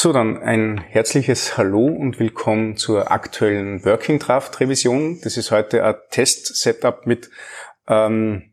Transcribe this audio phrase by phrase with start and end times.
[0.00, 5.18] So, dann ein herzliches Hallo und willkommen zur aktuellen Working Draft Revision.
[5.24, 7.28] Das ist heute ein Test-Setup mit,
[7.88, 8.52] ähm,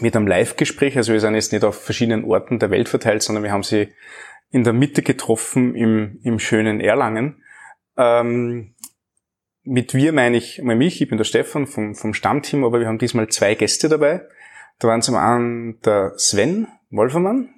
[0.00, 0.98] mit einem Live-Gespräch.
[0.98, 3.94] Also wir sind jetzt nicht auf verschiedenen Orten der Welt verteilt, sondern wir haben sie
[4.50, 7.42] in der Mitte getroffen im, im schönen Erlangen.
[7.96, 8.74] Ähm,
[9.62, 12.86] mit wir meine ich mal mich, ich bin der Stefan vom, vom Stammteam, aber wir
[12.86, 14.28] haben diesmal zwei Gäste dabei.
[14.78, 17.48] Da waren zum einen der Sven Wolfermann.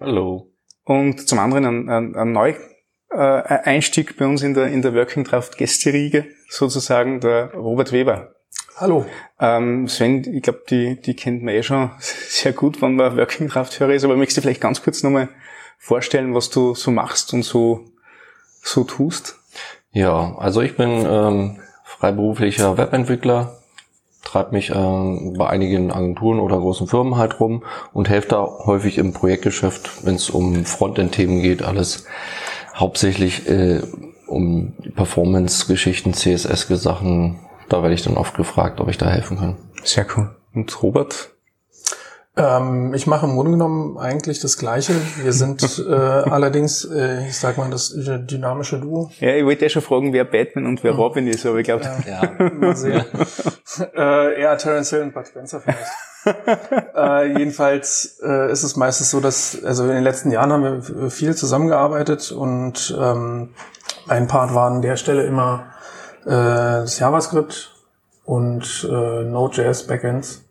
[0.00, 0.53] Hallo
[0.84, 5.24] und zum anderen ein, ein, ein Neueinstieg äh, bei uns in der, in der Working
[5.24, 8.34] Draft Gästeriege, sozusagen der Robert Weber.
[8.76, 9.06] Hallo.
[9.38, 13.48] Ähm, Sven, ich glaube, die, die kennt man eh schon sehr gut, wenn man Working
[13.48, 15.28] Draft Hörer ist, aber möchtest du vielleicht ganz kurz nochmal
[15.78, 17.84] vorstellen, was du so machst und so,
[18.62, 19.36] so tust?
[19.92, 23.58] Ja, also ich bin ähm, freiberuflicher Webentwickler,
[24.24, 28.98] treibe mich äh, bei einigen Agenturen oder großen Firmen halt rum und helfe da häufig
[28.98, 32.06] im Projektgeschäft, wenn es um Frontend-Themen geht, alles
[32.74, 33.82] hauptsächlich äh,
[34.26, 37.38] um Performance-Geschichten, CSS-Sachen.
[37.68, 39.56] Da werde ich dann oft gefragt, ob ich da helfen kann.
[39.82, 40.30] Sehr cool.
[40.54, 41.33] Und Robert,
[42.36, 44.94] ähm, ich mache im Grunde genommen eigentlich das Gleiche.
[45.22, 49.10] Wir sind äh, allerdings, äh, ich sag mal, das dynamische Duo.
[49.20, 50.92] Ja, ich wollte ja schon fragen, wer Batman und wer.
[50.92, 51.84] Robin ist, aber ich glaube...
[51.84, 52.50] Ja, ja.
[52.50, 53.04] mal sehen.
[53.96, 56.96] äh, ja, Terence Hill und Bud Spencer vielleicht.
[56.96, 61.10] äh, jedenfalls äh, ist es meistens so, dass, also in den letzten Jahren haben wir
[61.10, 63.50] viel zusammengearbeitet und ähm,
[64.08, 65.66] ein Part war an der Stelle immer
[66.24, 67.74] äh, das JavaScript
[68.24, 70.43] und äh, Node.js Backends.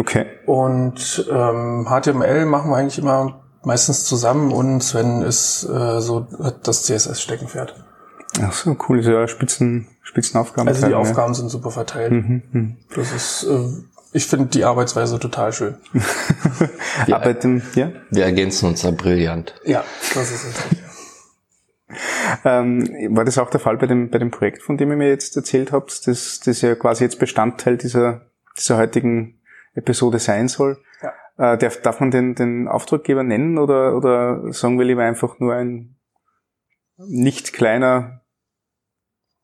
[0.00, 0.24] Okay.
[0.46, 6.26] Und ähm, HTML machen wir eigentlich immer meistens zusammen und Sven ist äh, so
[6.62, 7.84] das CSS-Steckenpferd.
[8.40, 10.68] Ach so, cool, ist ja Spitzen, Spitzenaufgaben.
[10.68, 12.12] Also die Aufgaben sind super verteilt.
[12.12, 12.76] Mhm, mh.
[12.96, 13.68] Das ist, äh,
[14.14, 15.74] ich finde die Arbeitsweise total schön.
[17.04, 17.92] wir, Arbeiten, ja?
[18.08, 19.54] Wir ergänzen uns da brillant.
[19.66, 20.54] Ja, das ist es.
[22.46, 25.08] ähm, war das auch der Fall bei dem, bei dem Projekt, von dem ihr mir
[25.08, 28.22] jetzt erzählt habt, das, das ja quasi jetzt Bestandteil dieser,
[28.56, 29.39] dieser heutigen
[29.74, 30.78] Episode sein soll.
[31.02, 31.54] Ja.
[31.54, 35.54] Äh, darf, darf man den, den Auftraggeber nennen oder, oder sagen wir lieber einfach nur
[35.54, 35.96] ein
[36.96, 38.20] nicht kleiner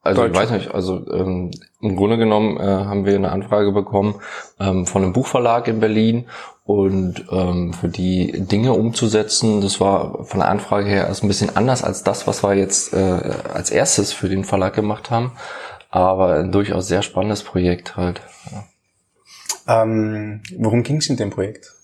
[0.07, 1.51] also ich weiß nicht, also ähm,
[1.81, 4.15] im Grunde genommen äh, haben wir eine Anfrage bekommen
[4.61, 6.27] ähm, von einem Buchverlag in Berlin
[6.65, 11.57] und ähm, für die Dinge umzusetzen, das war von der Anfrage her erst ein bisschen
[11.57, 13.21] anders als das, was wir jetzt äh,
[13.53, 15.33] als erstes für den Verlag gemacht haben,
[15.91, 18.21] aber ein durchaus sehr spannendes Projekt halt.
[18.53, 18.65] Ja.
[19.69, 21.77] Ähm, worum ging es in dem Projekt?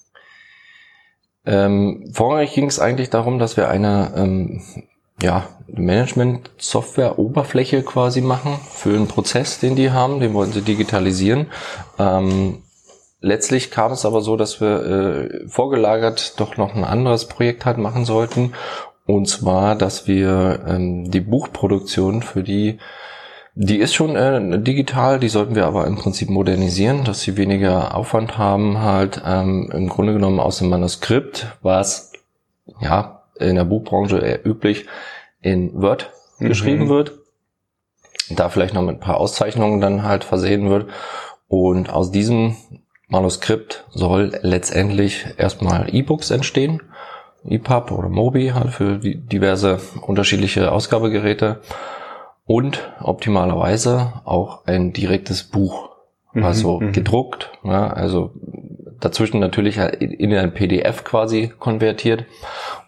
[1.44, 4.62] Ähm, vorrangig ging es eigentlich darum, dass wir eine ähm,
[5.20, 11.46] ja, Management-Software-Oberfläche quasi machen für einen Prozess, den die haben, den wollen sie digitalisieren.
[11.98, 12.62] Ähm,
[13.20, 17.78] letztlich kam es aber so, dass wir äh, vorgelagert doch noch ein anderes Projekt halt
[17.78, 18.52] machen sollten.
[19.04, 22.78] Und zwar, dass wir ähm, die Buchproduktion für die
[23.54, 27.94] die ist schon äh, digital, die sollten wir aber im Prinzip modernisieren, dass sie weniger
[27.94, 32.12] Aufwand haben, halt ähm, im Grunde genommen aus dem Manuskript, was
[32.80, 34.86] ja in der Buchbranche eher üblich
[35.40, 36.48] in Word mhm.
[36.48, 37.12] geschrieben wird,
[38.30, 40.88] da vielleicht noch mit ein paar Auszeichnungen dann halt versehen wird.
[41.48, 42.56] Und aus diesem
[43.08, 46.82] Manuskript soll letztendlich erstmal E-Books entstehen,
[47.44, 51.60] EPUB oder Mobi halt für diverse unterschiedliche Ausgabegeräte
[52.44, 55.90] und optimalerweise auch ein direktes Buch,
[56.32, 58.32] mhm, also mhm, gedruckt, ja, also
[59.00, 62.24] dazwischen natürlich in ein PDF quasi konvertiert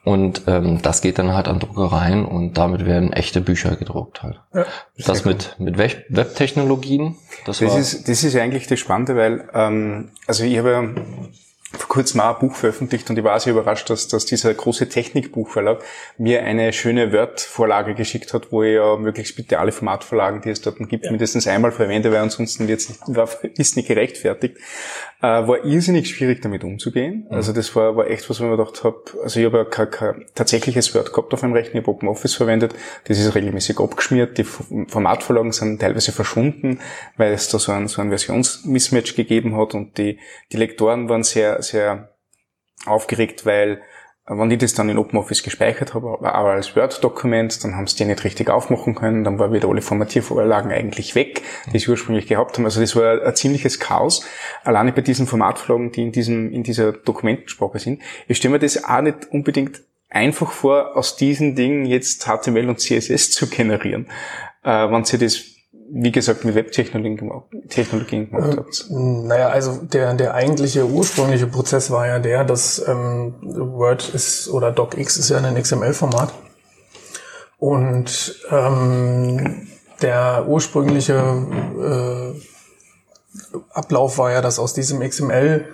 [0.05, 4.41] und ähm, das geht dann halt an Druckereien und damit werden echte Bücher gedruckt halt.
[4.53, 4.65] Ja,
[4.97, 7.17] das mit mit Webtechnologien.
[7.47, 10.89] Das, das ist das ist eigentlich das Spannende, weil ähm, also ich habe ja
[11.77, 14.89] vor kurzem auch ein Buch veröffentlicht und ich war sehr überrascht, dass, dass dieser große
[14.89, 15.83] Technikbuchverlag
[16.19, 20.61] mir eine schöne Word-Vorlage geschickt hat, wo ich ja möglichst bitte alle Formatvorlagen, die es
[20.61, 21.11] dort gibt, ja.
[21.11, 24.59] mindestens einmal verwende, weil ansonsten wird es nicht, war, ist nicht gerechtfertigt.
[25.25, 27.27] Äh, war irrsinnig schwierig damit umzugehen.
[27.31, 27.35] Mhm.
[27.35, 29.65] Also das war, war echt was, wo ich mir gedacht habe, also ich habe ja
[29.65, 32.75] kein, kein tatsächliches Word gehabt auf meinem Rechner, ich habe Open Office verwendet,
[33.07, 36.81] das ist regelmäßig abgeschmiert, die Formatvorlagen sind teilweise verschwunden,
[37.17, 40.19] weil es da so ein, so ein Versionsmismatch gegeben hat und die,
[40.53, 42.15] die Lektoren waren sehr, sehr
[42.87, 43.83] aufgeregt, weil
[44.27, 48.07] wenn ich das dann in OpenOffice gespeichert habe, aber als Word-Dokument, dann haben sie die
[48.07, 52.57] nicht richtig aufmachen können, dann war wieder alle Formatiervorlagen eigentlich weg, die sie ursprünglich gehabt
[52.57, 52.65] haben.
[52.65, 54.25] Also das war ein ziemliches Chaos,
[54.63, 58.01] alleine bei diesen Formatvorlagen, die in diesem, in dieser Dokumentensprache sind.
[58.27, 62.81] Ich stelle mir das auch nicht unbedingt einfach vor, aus diesen Dingen jetzt HTML und
[62.81, 64.07] CSS zu generieren.
[64.63, 65.54] Äh, wenn sie das
[65.97, 68.87] wie gesagt, mit Webtechnologien gemacht, Technologien gemacht habt?
[68.91, 74.73] Naja, also der, der eigentliche ursprüngliche Prozess war ja der, dass ähm, Word ist oder
[74.73, 76.35] DocX ist ja ein XML-Format.
[77.59, 79.69] Und ähm,
[80.03, 82.41] der ursprüngliche äh,
[83.73, 85.65] Ablauf war ja, dass aus diesem XML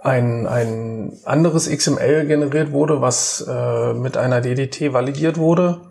[0.00, 5.82] ein, ein anderes XML generiert wurde, was äh, mit einer DDT validiert wurde.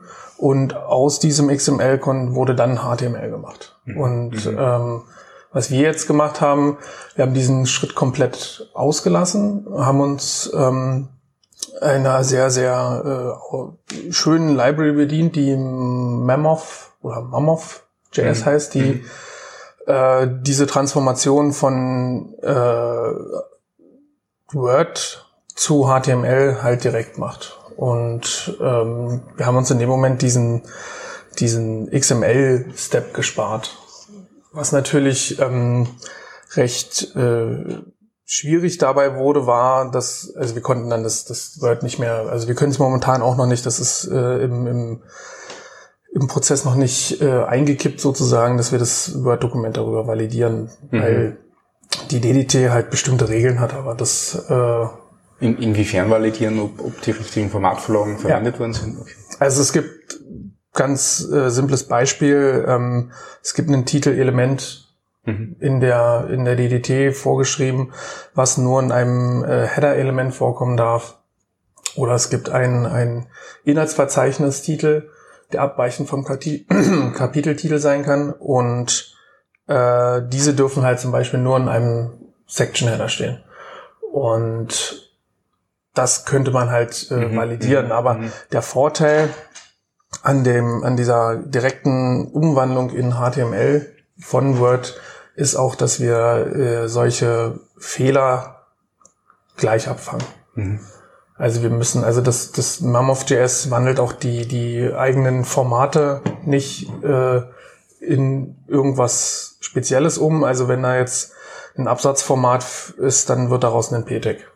[0.42, 2.02] Und aus diesem XML
[2.34, 3.78] wurde dann HTML gemacht.
[3.86, 3.98] Mhm.
[3.98, 4.58] Und mhm.
[4.58, 5.02] ähm,
[5.54, 6.80] was wir jetzt gemacht haben,
[7.14, 11.10] wir haben diesen Schritt komplett ausgelassen, haben uns ähm,
[11.80, 18.46] einer sehr, sehr äh, schönen Library bedient, die Mammoth oder Mammoth JS mhm.
[18.46, 19.06] heißt, die mhm.
[19.86, 23.14] äh, diese Transformation von äh,
[24.54, 27.61] Word zu HTML halt direkt macht.
[27.81, 30.62] Und ähm, wir haben uns in dem Moment diesen,
[31.39, 33.75] diesen XML-Step gespart.
[34.51, 35.88] Was natürlich ähm,
[36.54, 37.81] recht äh,
[38.24, 42.48] schwierig dabei wurde, war, dass, also wir konnten dann das, das Word nicht mehr, also
[42.48, 45.04] wir können es momentan auch noch nicht, das ist äh, im, im,
[46.13, 51.01] im Prozess noch nicht äh, eingekippt sozusagen, dass wir das Word-Dokument darüber validieren, mhm.
[51.01, 51.38] weil
[52.12, 54.86] die DDT halt bestimmte Regeln hat, aber das äh,
[55.42, 58.60] In, inwiefern validieren, ob, ob die richtigen Formatvorlagen verwendet ja.
[58.60, 59.00] worden sind?
[59.00, 59.12] Okay.
[59.40, 60.20] Also es gibt
[60.74, 63.12] ganz äh, simples Beispiel, ähm,
[63.44, 64.88] es gibt ein Titelelement
[65.26, 65.56] mhm.
[65.60, 67.92] in der in der DDT vorgeschrieben,
[68.34, 71.18] was nur in einem äh, Header-Element vorkommen darf.
[71.96, 73.28] Oder es gibt ein, ein
[73.66, 75.10] Inhaltsverzeichnistitel,
[75.52, 76.24] der abweichend vom
[77.14, 79.14] Kapiteltitel sein kann und
[79.68, 82.12] äh, diese dürfen halt zum Beispiel nur in einem
[82.48, 83.44] Section Header stehen.
[84.12, 85.11] Und
[85.94, 87.88] das könnte man halt äh, mhm, validieren.
[87.88, 88.32] Mhm, Aber mhm.
[88.52, 89.30] der Vorteil
[90.24, 95.00] an dem, an dieser direkten Umwandlung in HTML von Word
[95.36, 98.68] ist auch, dass wir äh, solche Fehler
[99.58, 100.26] gleich abfangen.
[100.56, 100.80] Mhm.
[101.36, 107.42] Also wir müssen, also das, das Mammoth.js wandelt auch die, die eigenen Formate nicht äh,
[108.00, 110.44] in irgendwas Spezielles um.
[110.44, 111.34] Also wenn da jetzt
[111.76, 114.48] ein Absatzformat ist, dann wird daraus ein PTEC.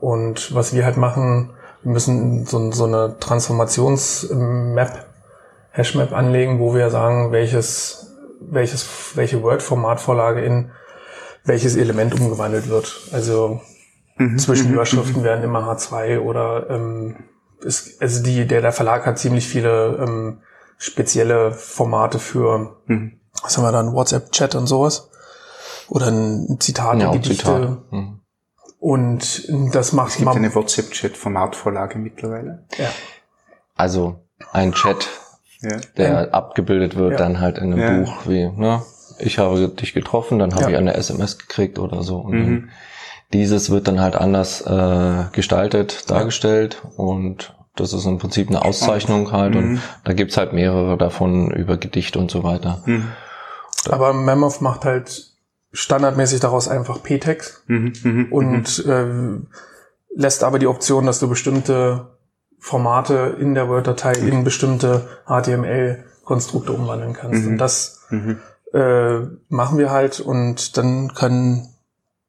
[0.00, 1.50] Und was wir halt machen,
[1.82, 5.06] wir müssen so, so eine Transformationsmap,
[5.72, 10.70] Hashmap anlegen, wo wir sagen, welches, welches, welche Word-Formatvorlage in
[11.44, 13.00] welches Element umgewandelt wird.
[13.12, 13.60] Also
[14.16, 14.38] mhm.
[14.38, 15.24] Zwischenüberschriften mhm.
[15.24, 17.16] werden immer H2 oder ähm,
[17.62, 20.40] ist, also die, der, der Verlag hat ziemlich viele ähm,
[20.76, 23.20] spezielle Formate für, mhm.
[23.42, 25.10] was haben wir dann, WhatsApp-Chat und sowas.
[25.88, 27.36] Oder ein Zitat, ja, Gedichte.
[27.36, 27.92] Zitat.
[27.92, 28.20] Mhm.
[28.80, 32.64] Und das macht es gibt eine WhatsApp-Chat-Formatvorlage mittlerweile.
[32.78, 32.88] Ja.
[33.76, 34.20] Also
[34.52, 35.06] ein Chat,
[35.60, 35.76] ja.
[35.98, 37.18] der ein, abgebildet wird, ja.
[37.18, 38.82] dann halt in einem Buch wie, ne,
[39.18, 42.16] ich habe dich getroffen, dann habe ich eine SMS gekriegt oder so.
[42.16, 42.68] Und mhm.
[43.34, 49.30] dieses wird dann halt anders äh, gestaltet, dargestellt und das ist im Prinzip eine Auszeichnung
[49.30, 49.58] halt mhm.
[49.60, 52.82] und da gibt's halt mehrere davon über Gedichte und so weiter.
[52.86, 53.12] Mhm.
[53.90, 55.29] Aber Mammoth macht halt
[55.72, 57.92] standardmäßig daraus einfach P-Text mhm.
[58.02, 58.32] mhm.
[58.32, 59.48] und mhm.
[60.14, 62.08] äh, lässt aber die Option, dass du bestimmte
[62.58, 67.46] Formate in der Word-Datei in bestimmte HTML-Konstrukte umwandeln kannst.
[67.46, 68.06] Und das
[68.72, 71.68] äh, machen wir halt und dann kann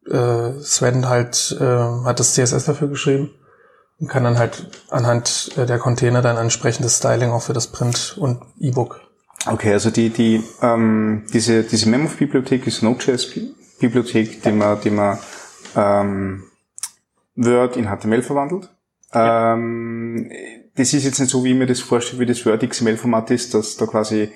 [0.09, 3.31] äh, Sven halt, äh, hat das CSS dafür geschrieben
[3.99, 8.15] und kann dann halt anhand äh, der Container dann entsprechendes Styling auch für das Print
[8.17, 9.01] und E-Book.
[9.48, 15.17] Okay, also die, die, ähm, diese, diese Mammoth-Bibliothek ist Node.js-Bibliothek, die man, die man
[15.75, 16.43] ähm,
[17.36, 18.69] Word in HTML verwandelt.
[19.13, 19.53] Ja.
[19.53, 20.31] Ähm,
[20.75, 23.53] das ist jetzt nicht so, wie ich mir das vorstelle, wie das Word XML-Format ist,
[23.53, 24.31] dass da quasi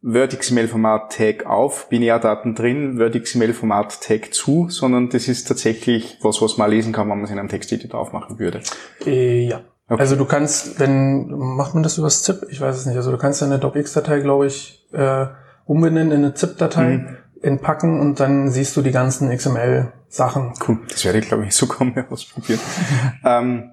[0.00, 6.40] Word XML-Format Tag auf, Binärdaten drin, Word XML-Format Tag zu, sondern das ist tatsächlich was,
[6.40, 8.62] was man lesen kann, wenn man es in einem Texteditor aufmachen würde.
[9.04, 9.64] Äh, ja.
[9.88, 10.00] Okay.
[10.00, 12.46] Also du kannst, wenn, macht man das übers ZIP?
[12.50, 12.96] Ich weiß es nicht.
[12.96, 15.26] Also du kannst deine docx-Datei, glaube ich, äh,
[15.64, 17.16] umbenennen in eine ZIP-Datei, mhm.
[17.42, 20.54] entpacken und dann siehst du die ganzen XML-Sachen.
[20.66, 22.60] Cool, das werde ich, glaube ich, sogar mal ausprobieren.
[23.24, 23.70] ähm,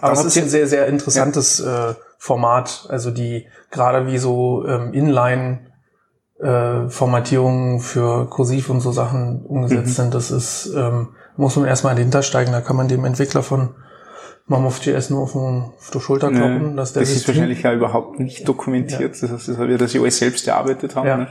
[0.00, 1.90] aber es ist ein sehr, sehr interessantes ja.
[1.90, 5.70] äh, Format, also die gerade wie so ähm, Inline
[6.38, 10.02] äh, Formatierungen für Kursiv und so Sachen umgesetzt mhm.
[10.02, 10.14] sind.
[10.14, 13.74] Das ist, ähm, muss man erstmal dahinter steigen, da kann man dem Entwickler von
[14.50, 16.70] Mammoth.js nur auf, auf die Schulter kloppen.
[16.70, 19.14] Nee, dass der das ist wahrscheinlich ja überhaupt nicht dokumentiert.
[19.14, 19.28] Ja.
[19.28, 21.06] Das heißt, das wir, dass sie alles selbst erarbeitet haben.
[21.06, 21.16] Ja.
[21.18, 21.28] Ne?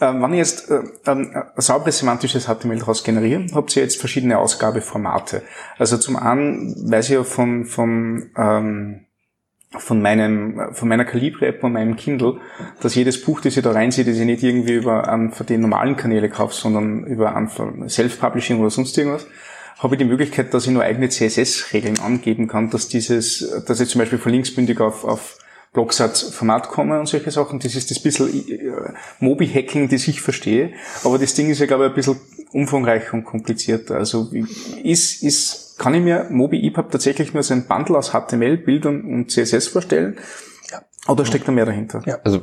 [0.00, 3.98] Ähm, wenn ich jetzt äh, ähm, ein sauberes semantisches HTML daraus generiere, habt ihr jetzt
[3.98, 5.42] verschiedene Ausgabeformate.
[5.76, 9.00] Also zum einen weiß ich ja von, von, ähm,
[9.76, 12.40] von meinem, von meiner Calibre-App und meinem Kindle,
[12.80, 15.96] dass jedes Buch, das ich da reinsehe, das ich nicht irgendwie über von den normalen
[15.96, 19.26] Kanäle kaufe, sondern über einen Self-Publishing oder sonst irgendwas,
[19.78, 23.88] habe ich die Möglichkeit, dass ich nur eigene CSS-Regeln angeben kann, dass dieses, dass ich
[23.88, 25.38] zum Beispiel von linksbündig auf, auf
[25.76, 27.58] Blocksatzformat kommen und solche Sachen.
[27.58, 30.72] Das ist das bisschen äh, Mobi-Hacking, das ich verstehe.
[31.04, 32.16] Aber das Ding ist ja, glaube ich, ein bisschen
[32.52, 33.96] umfangreicher und komplizierter.
[33.96, 34.30] Also
[34.82, 39.04] ist, ist, kann ich mir Mobi EPUB tatsächlich nur so ein Bundle aus HTML, Bildern
[39.04, 40.16] und CSS vorstellen?
[40.70, 40.80] Ja.
[41.12, 42.00] Oder steckt da mehr dahinter?
[42.06, 42.20] Ja.
[42.24, 42.40] Also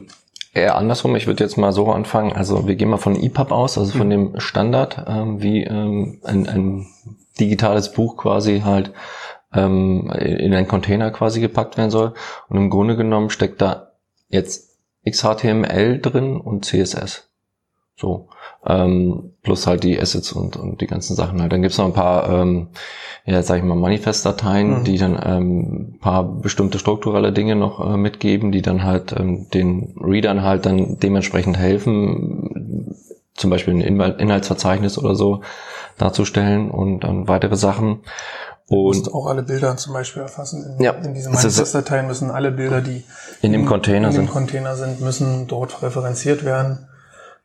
[0.53, 1.15] eher andersrum.
[1.15, 2.33] Ich würde jetzt mal so anfangen.
[2.33, 4.11] Also wir gehen mal von EPUB aus, also von mhm.
[4.11, 6.87] dem Standard, ähm, wie ähm, ein, ein
[7.39, 8.91] digitales Buch quasi halt
[9.53, 12.13] ähm, in einen Container quasi gepackt werden soll.
[12.49, 13.91] Und im Grunde genommen steckt da
[14.29, 14.77] jetzt
[15.09, 17.29] XHTML drin und CSS.
[17.95, 18.29] So.
[18.65, 21.51] Ähm, plus halt die Assets und, und die ganzen Sachen halt.
[21.51, 22.69] Dann gibt's noch ein paar, ähm,
[23.25, 24.83] ja, sag ich mal, Manifest-Dateien, mhm.
[24.85, 29.95] die dann ähm, paar bestimmte strukturelle Dinge noch äh, mitgeben, die dann halt ähm, den
[30.01, 32.72] Readern halt dann dementsprechend helfen,
[33.35, 35.41] zum Beispiel ein Inhaltsverzeichnis oder so
[35.97, 38.03] darzustellen und dann weitere Sachen.
[38.67, 40.77] Und auch alle Bilder zum Beispiel erfassen.
[40.77, 43.03] In, ja, in diesen Manifest-Dateien müssen alle Bilder, die
[43.41, 46.87] in dem Container, in dem Container sind, müssen dort referenziert werden.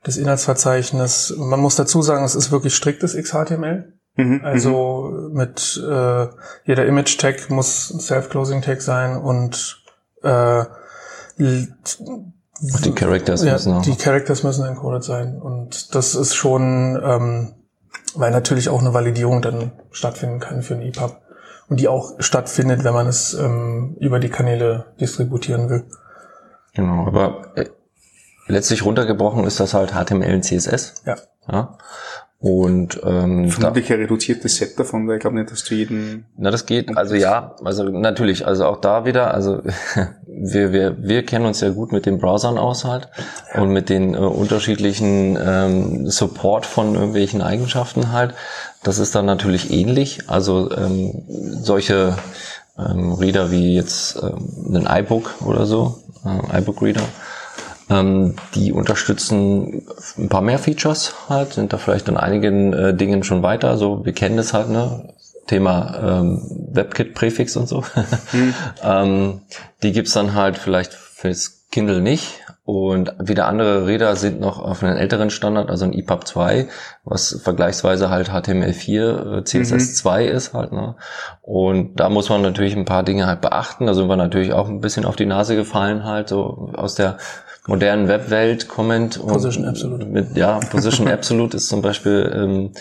[0.04, 3.92] Das Inhaltsverzeichnis, man muss dazu sagen, es ist wirklich striktes XHTML.
[4.14, 5.32] Mhm, also mhm.
[5.32, 6.26] mit äh,
[6.64, 9.82] jeder Image-Tag muss Self-Closing-Tag sein und
[10.22, 10.64] äh,
[12.60, 13.82] die Characters ja, müssen auch.
[13.82, 15.40] Die Characters müssen encoded sein.
[15.40, 17.54] Und das ist schon ähm,
[18.14, 21.16] weil natürlich auch eine Validierung dann stattfinden kann für ein EPUB
[21.68, 25.84] und die auch stattfindet, wenn man es ähm, über die Kanäle distributieren will.
[26.74, 27.66] Genau, aber äh,
[28.46, 31.02] letztlich runtergebrochen ist das halt HTML und CSS.
[31.04, 31.16] Ja.
[31.50, 31.78] ja.
[32.40, 36.26] Und ähm, vermutlich ein reduziertes Set davon, weil ich glaube nicht, dass du jeden.
[36.36, 36.96] Na, das geht.
[36.96, 39.60] Also ja, also natürlich, also auch da wieder, also
[40.40, 43.08] wir wir wir kennen uns ja gut mit den Browsern aus halt
[43.54, 43.62] ja.
[43.62, 48.34] und mit den äh, unterschiedlichen ähm, Support von irgendwelchen Eigenschaften halt.
[48.82, 50.28] Das ist dann natürlich ähnlich.
[50.28, 51.22] Also ähm,
[51.62, 52.16] solche
[52.78, 57.02] ähm, Reader wie jetzt ähm, ein iBook oder so, äh, iBook Reader
[57.90, 59.82] ähm, die unterstützen
[60.18, 63.76] ein paar mehr Features halt, sind da vielleicht an einigen äh, Dingen schon weiter.
[63.76, 65.14] So, wir kennen das halt, ne?
[65.48, 67.82] Thema ähm, WebKit-Präfix und so.
[68.32, 68.54] Mhm.
[68.82, 69.40] ähm,
[69.82, 72.40] die gibt's dann halt vielleicht fürs Kindle nicht.
[72.64, 76.68] Und wieder andere Räder sind noch auf einen älteren Standard, also ein EPUB 2,
[77.04, 80.36] was vergleichsweise halt HTML4, CSS2 mhm.
[80.36, 80.72] ist halt.
[80.72, 80.94] Ne?
[81.40, 83.86] Und da muss man natürlich ein paar Dinge halt beachten.
[83.86, 87.16] Da sind wir natürlich auch ein bisschen auf die Nase gefallen halt, so aus der
[87.66, 89.18] modernen Webwelt kommend.
[89.18, 90.04] Position Absolute.
[90.04, 92.72] Mit, ja, Position Absolute ist zum Beispiel ähm,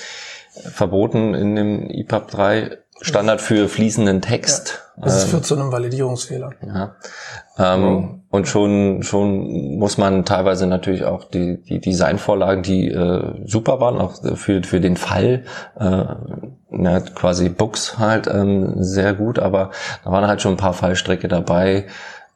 [0.64, 4.84] verboten in dem EPUB 3 Standard für fließenden Text.
[4.98, 6.52] Ja, das ähm, führt zu einem Validierungsfehler.
[6.66, 6.96] Ja.
[7.58, 8.10] Ähm, wow.
[8.30, 14.00] Und schon, schon muss man teilweise natürlich auch die, die Designvorlagen, die äh, super waren,
[14.00, 15.44] auch für, für den Fall,
[15.80, 16.04] äh,
[16.70, 19.72] na, quasi Books halt ähm, sehr gut, aber
[20.04, 21.86] da waren halt schon ein paar Fallstrecke dabei,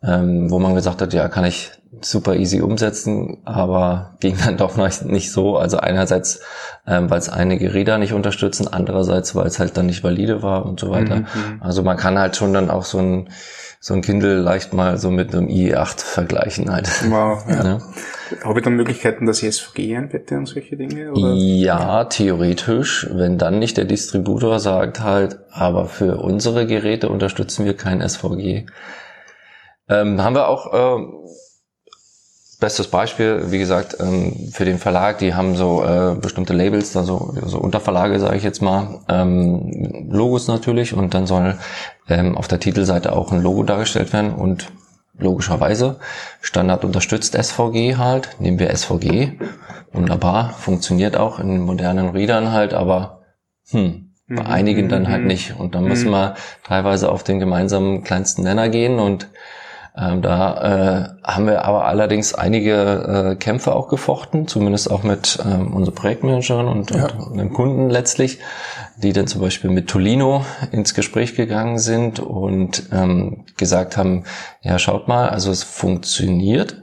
[0.03, 4.77] ähm, wo man gesagt hat, ja, kann ich super easy umsetzen, aber ging dann doch
[4.77, 5.57] noch nicht so.
[5.57, 6.41] Also einerseits,
[6.87, 10.65] ähm, weil es einige Räder nicht unterstützen, andererseits, weil es halt dann nicht valide war
[10.65, 11.17] und so weiter.
[11.17, 11.61] Mhm, mhm.
[11.61, 13.29] Also man kann halt schon dann auch so ein
[13.83, 16.87] so ein Kindle leicht mal so mit einem i8 vergleichen halt.
[17.09, 17.63] Wow, ja.
[17.63, 17.79] ja.
[18.43, 21.11] Habe ich dann Möglichkeiten, dass ich SVG einbette und solche Dinge?
[21.11, 21.33] Oder?
[21.33, 27.75] Ja, theoretisch, wenn dann nicht der Distributor sagt halt, aber für unsere Geräte unterstützen wir
[27.75, 28.67] kein SVG.
[29.91, 31.03] Ähm, haben wir auch äh,
[32.61, 37.35] bestes Beispiel, wie gesagt, ähm, für den Verlag, die haben so äh, bestimmte Labels, also
[37.45, 41.57] so Unterverlage, sage ich jetzt mal, ähm, Logos natürlich und dann soll
[42.07, 44.71] ähm, auf der Titelseite auch ein Logo dargestellt werden und
[45.17, 45.99] logischerweise
[46.39, 49.33] Standard unterstützt SVG halt, nehmen wir SVG,
[49.91, 53.23] wunderbar, funktioniert auch in modernen Readern halt, aber
[53.71, 54.47] hm, bei mhm.
[54.47, 55.27] einigen dann halt mhm.
[55.27, 56.13] nicht und dann müssen mhm.
[56.13, 59.27] wir teilweise auf den gemeinsamen kleinsten Nenner gehen und
[59.97, 65.37] ähm, da äh, haben wir aber allerdings einige äh, Kämpfe auch gefochten, zumindest auch mit
[65.45, 67.07] ähm, unserer Projektmanagerin und, ja.
[67.11, 68.39] und dem Kunden letztlich,
[68.95, 74.23] die dann zum Beispiel mit Tolino ins Gespräch gegangen sind und ähm, gesagt haben,
[74.61, 76.77] ja schaut mal, also es funktioniert.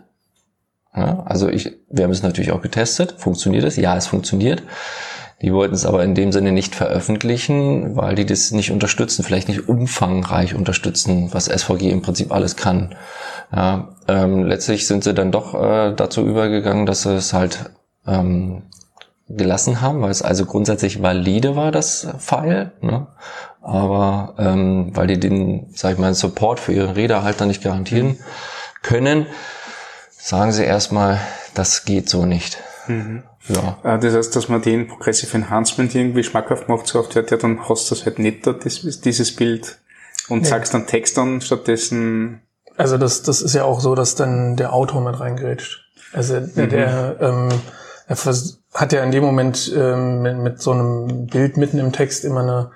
[0.95, 3.15] Ja, also ich, wir haben es natürlich auch getestet.
[3.19, 3.77] Funktioniert es?
[3.77, 4.63] Ja, es funktioniert.
[5.41, 9.49] Die wollten es aber in dem Sinne nicht veröffentlichen, weil die das nicht unterstützen, vielleicht
[9.49, 12.97] nicht umfangreich unterstützen, was SVG im Prinzip alles kann.
[13.55, 17.71] Ja, ähm, letztlich sind sie dann doch äh, dazu übergegangen, dass sie es halt
[18.07, 18.65] ähm,
[19.29, 22.73] gelassen haben, weil es also grundsätzlich valide war, das File.
[22.81, 23.07] Ne?
[23.61, 27.63] Aber ähm, weil die den, sag ich mal, Support für ihre Räder halt dann nicht
[27.63, 28.19] garantieren
[28.83, 29.27] können,
[30.11, 31.21] sagen sie erstmal,
[31.55, 32.59] das geht so nicht.
[32.89, 33.23] Mhm.
[33.47, 33.79] Ja.
[33.85, 37.37] Äh, das heißt, dass man den Progressive Enhancement irgendwie schmackhaft macht, so oft hört, ja,
[37.37, 39.79] dann hast du das halt nicht da, dieses Bild
[40.29, 40.49] und nee.
[40.49, 42.43] sagst dann Text an stattdessen
[42.77, 45.85] Also das, das ist ja auch so, dass dann der Autor mit reingrätscht.
[46.13, 46.71] Also der, Mhm.
[46.71, 47.49] der ähm,
[48.07, 48.17] er
[48.75, 52.41] hat ja in dem Moment ähm, mit, mit so einem Bild mitten im Text immer
[52.41, 52.71] eine,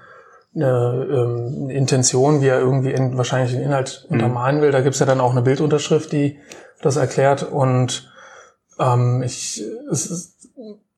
[0.55, 4.15] eine, ähm, eine Intention, wie er irgendwie in, wahrscheinlich den Inhalt Mhm.
[4.17, 4.73] untermalen will.
[4.73, 6.39] Da gibt's ja dann auch eine Bildunterschrift, die
[6.83, 7.45] das erklärt.
[7.45, 8.13] Und
[8.79, 10.32] ähm, ich, es ist,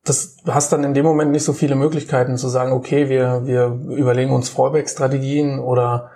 [0.04, 3.66] das hast dann in dem Moment nicht so viele Möglichkeiten zu sagen, okay, wir, wir
[3.96, 6.11] überlegen uns Fallback-Strategien oder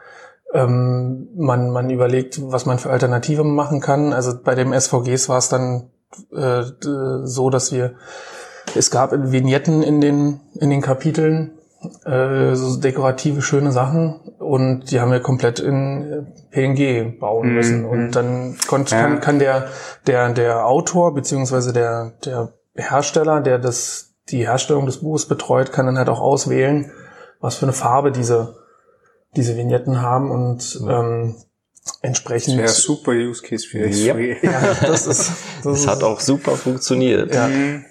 [0.53, 4.13] ähm, man, man überlegt, was man für Alternativen machen kann.
[4.13, 5.91] Also bei dem SVGs war es dann
[6.35, 6.63] äh,
[7.25, 7.95] so, dass wir
[8.75, 11.53] es gab Vignetten in den in den Kapiteln,
[12.05, 17.55] äh, so dekorative schöne Sachen und die haben wir komplett in äh, PNG bauen Mhm.
[17.55, 19.69] müssen und dann konnt, kann, kann der
[20.07, 25.87] der der Autor beziehungsweise der der Hersteller, der das die Herstellung des Buches betreut, kann
[25.87, 26.93] dann halt auch auswählen,
[27.41, 28.57] was für eine Farbe diese
[29.37, 31.37] diese Vignetten haben und ähm,
[31.85, 33.91] Das entsprechend wäre ein super Use Case für.
[33.93, 34.39] SVG.
[34.43, 35.33] ja, das ist das,
[35.65, 37.35] Das ist, hat auch super funktioniert.
[37.35, 37.47] ja.
[37.49, 37.85] Mhm.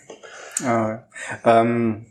[0.65, 1.03] Ah,
[1.45, 2.07] ähm,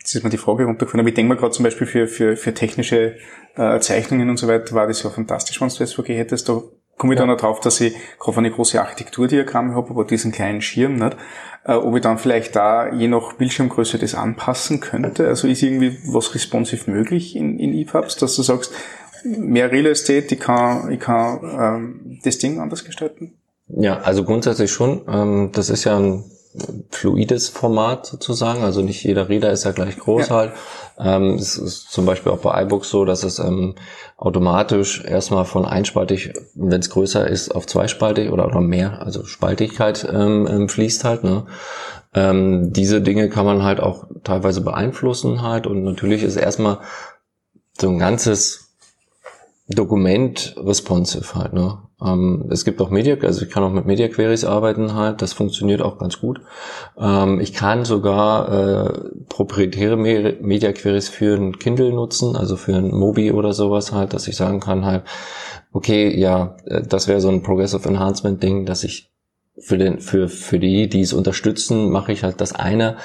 [0.00, 2.36] jetzt ist mir die Frage runtergefallen, aber ich denke mal gerade zum Beispiel für, für,
[2.36, 3.16] für technische
[3.54, 6.48] äh, Zeichnungen und so weiter war das ja fantastisch, wenn du SVG hättest.
[6.48, 6.62] Da
[6.98, 10.60] komme ich dann noch drauf, dass ich gerade eine große Architekturdiagramme habe, aber diesen kleinen
[10.60, 11.16] Schirm nicht,
[11.64, 15.26] äh, ob ich dann vielleicht da je nach Bildschirmgröße das anpassen könnte.
[15.26, 18.72] Also ist irgendwie was responsive möglich in, in EPUBs, dass du sagst,
[19.24, 23.34] mehr Real Estate, ich kann, ich kann ähm, das Ding anders gestalten?
[23.68, 25.02] Ja, also grundsätzlich schon.
[25.08, 26.24] Ähm, das ist ja ein
[26.90, 28.62] fluides Format sozusagen.
[28.62, 30.34] Also nicht jeder Reader ist ja gleich groß Ja.
[30.36, 30.52] halt.
[30.98, 33.74] Ähm, es ist zum Beispiel auch bei iBooks so, dass es ähm,
[34.16, 40.06] automatisch erstmal von einspaltig, wenn es größer ist, auf zweispaltig oder, oder mehr, also Spaltigkeit
[40.12, 41.24] ähm, ähm, fließt halt.
[41.24, 41.46] Ne?
[42.14, 45.66] Ähm, diese Dinge kann man halt auch teilweise beeinflussen halt.
[45.66, 46.78] Und natürlich ist erstmal
[47.80, 48.70] so ein ganzes
[49.68, 51.78] Dokument responsive halt, ne?
[52.04, 55.32] Ähm, es gibt auch Media, also ich kann auch mit Media Queries arbeiten halt, das
[55.32, 56.40] funktioniert auch ganz gut.
[56.96, 62.76] Ähm, ich kann sogar äh, proprietäre Me Media Queries für ein Kindle nutzen, also für
[62.76, 65.02] ein Mobi oder sowas halt, dass ich sagen kann halt,
[65.72, 69.10] okay, ja, äh, das wäre so ein Progressive Enhancement Ding, dass ich
[69.60, 72.96] für den, für, für die, die es unterstützen, mache ich halt das eine.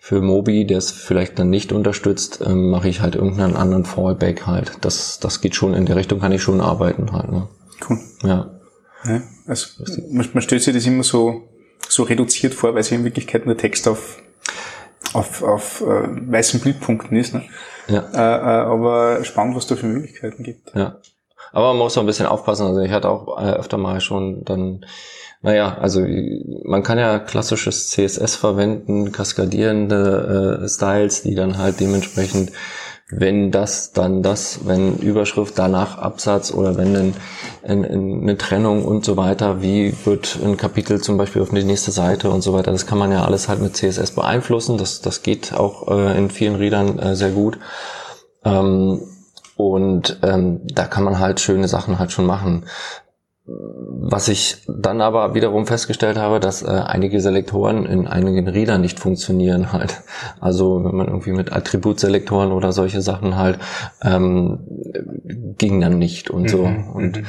[0.00, 4.46] Für Mobi, der es vielleicht dann nicht unterstützt, ähm, mache ich halt irgendeinen anderen Fallback
[4.46, 4.72] halt.
[4.80, 7.30] Das, das geht schon in der Richtung, kann ich schon arbeiten halt.
[7.30, 7.46] Ne?
[7.86, 7.98] Cool.
[8.22, 8.58] Ja.
[9.04, 11.48] Ja, also man, man stellt sich das immer so,
[11.88, 14.18] so reduziert vor, weil es in Wirklichkeit nur Text auf,
[15.12, 17.34] auf, auf äh, weißen Bildpunkten ist.
[17.34, 17.44] Ne?
[17.86, 18.00] Ja.
[18.12, 20.74] Äh, äh, aber spannend, was da für Möglichkeiten gibt.
[20.74, 21.00] Ja.
[21.52, 22.66] Aber man muss auch ein bisschen aufpassen.
[22.66, 24.84] Also ich hatte auch äh, öfter mal schon dann,
[25.40, 26.04] naja, also
[26.64, 32.52] man kann ja klassisches CSS verwenden, kaskadierende äh, Styles, die dann halt dementsprechend,
[33.10, 37.14] wenn das, dann das, wenn Überschrift, danach Absatz oder wenn ein,
[37.62, 41.64] ein, ein, eine Trennung und so weiter, wie wird ein Kapitel zum Beispiel auf die
[41.64, 44.76] nächste Seite und so weiter, das kann man ja alles halt mit CSS beeinflussen.
[44.76, 47.58] Das, das geht auch äh, in vielen Readern äh, sehr gut.
[48.44, 49.00] Ähm,
[49.56, 52.66] und ähm, da kann man halt schöne Sachen halt schon machen.
[53.50, 59.00] Was ich dann aber wiederum festgestellt habe, dass äh, einige Selektoren in einigen Readern nicht
[59.00, 60.02] funktionieren halt.
[60.38, 63.58] Also wenn man irgendwie mit Attributselektoren oder solche Sachen halt
[64.02, 64.60] ähm,
[65.56, 66.66] ging dann nicht und so.
[66.66, 67.22] Mhm, Und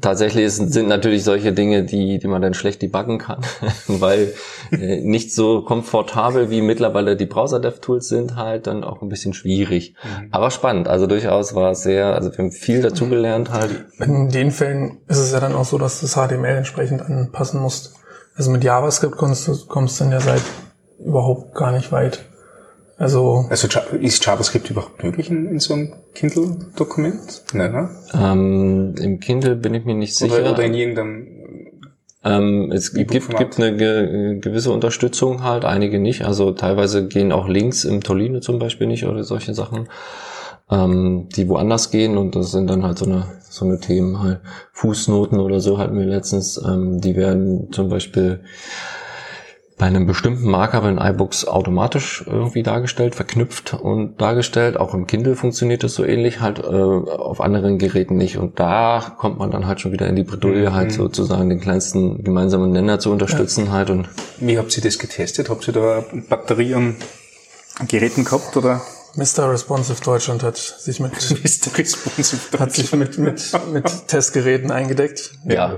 [0.00, 3.40] tatsächlich ist, sind natürlich solche Dinge, die, die man dann schlecht debuggen kann,
[3.86, 4.32] weil
[4.72, 9.94] äh, nicht so komfortabel wie mittlerweile die Browser-Dev-Tools sind halt dann auch ein bisschen schwierig.
[10.30, 10.88] Aber spannend.
[10.88, 13.86] Also durchaus war es sehr, also wir haben viel dazugelernt halt.
[13.98, 17.60] In den Fällen ist es ja dann auch so, dass du das HTML entsprechend anpassen
[17.60, 17.94] musst.
[18.36, 20.42] Also mit JavaScript kommst du kommst du in der Seite
[21.04, 22.24] überhaupt gar nicht weit.
[22.96, 23.68] Also Also
[24.00, 27.44] ist JavaScript überhaupt möglich in, in so einem Kindle-Dokument?
[27.52, 27.90] Nein, ne?
[28.12, 30.40] Ähm, Im Kindle bin ich mir nicht sicher.
[30.40, 31.26] Oder, oder in irgendeinem
[32.24, 36.24] Ähm, es gibt, gibt eine ge gewisse Unterstützung halt, einige nicht.
[36.24, 39.88] Also teilweise gehen auch Links im Tolino zum Beispiel nicht oder solche Sachen,
[40.70, 44.40] ähm, die woanders gehen und das sind dann halt so eine so eine Themen halt.
[44.72, 48.40] Fußnoten oder so hatten wir letztens, ähm, die werden zum Beispiel
[49.78, 54.76] bei einem bestimmten Marker in iBooks automatisch irgendwie dargestellt, verknüpft und dargestellt.
[54.76, 58.38] Auch im Kindle funktioniert das so ähnlich, halt äh, auf anderen Geräten nicht.
[58.38, 62.24] Und da kommt man dann halt schon wieder in die Bredouille, halt sozusagen den kleinsten
[62.24, 63.90] gemeinsamen Nenner zu unterstützen halt.
[63.90, 64.08] Und
[64.40, 65.48] Wie habt ihr das getestet?
[65.48, 66.96] Habt ihr da Batterie an
[67.78, 68.80] an Geräten gehabt oder
[69.18, 69.50] Mr.
[69.50, 71.12] Responsive Deutschland hat sich mit
[71.66, 75.32] der responsive hat sich mit, mit, mit Testgeräten eingedeckt.
[75.44, 75.74] ja,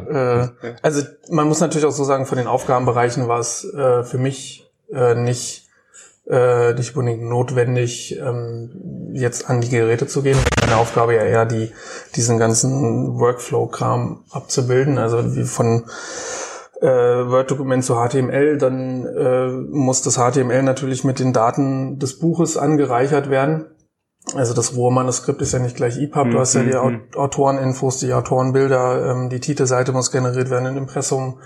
[0.62, 4.18] Äh, also man muss natürlich auch so sagen, von den Aufgabenbereichen war es äh, für
[4.18, 5.70] mich äh, nicht
[6.28, 10.38] äh, nicht unbedingt notwendig, ähm, jetzt an die Geräte zu gehen.
[10.60, 11.72] Meine Aufgabe ja eher, die,
[12.14, 15.86] diesen ganzen Workflow-Kram abzubilden, also wie von
[16.80, 22.56] äh, Word-Dokument zu HTML, dann äh, muss das HTML natürlich mit den Daten des Buches
[22.56, 23.66] angereichert werden.
[24.34, 27.00] Also das rohe Manuskript ist ja nicht gleich EPUB, du hast ja die Mhm.
[27.16, 31.38] Autoreninfos, die Autorenbilder, ähm, die Titelseite muss generiert werden in Impressum.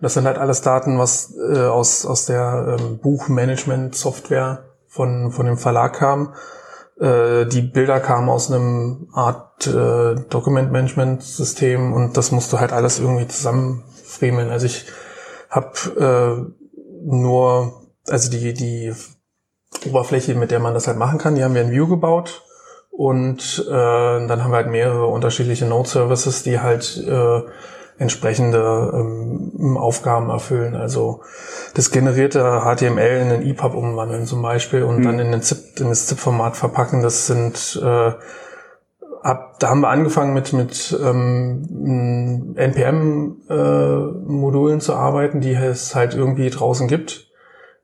[0.00, 5.58] Das sind halt alles Daten, was äh, aus, aus der ähm, Buchmanagement-Software von, von dem
[5.58, 6.34] Verlag kam.
[6.98, 12.98] Äh, die Bilder kamen aus einem Art äh, Document-Management-System und das musst du halt alles
[12.98, 13.28] irgendwie
[14.20, 14.50] zusammenfremeln.
[14.50, 14.86] Also ich
[15.48, 18.92] habe äh, nur, also die, die
[19.88, 22.42] Oberfläche, mit der man das halt machen kann, die haben wir in Vue gebaut.
[22.90, 27.40] Und äh, dann haben wir halt mehrere unterschiedliche Node-Services, die halt äh,
[27.98, 30.74] entsprechende ähm, Aufgaben erfüllen.
[30.74, 31.22] Also
[31.74, 35.88] das generierte HTML in einen EPUB umwandeln zum Beispiel und dann in, den ZIP, in
[35.88, 37.02] das ZIP-Format verpacken.
[37.02, 38.12] Das sind äh,
[39.22, 46.50] ab, da haben wir angefangen mit mit ähm, NPM-Modulen zu arbeiten, die es halt irgendwie
[46.50, 47.28] draußen gibt.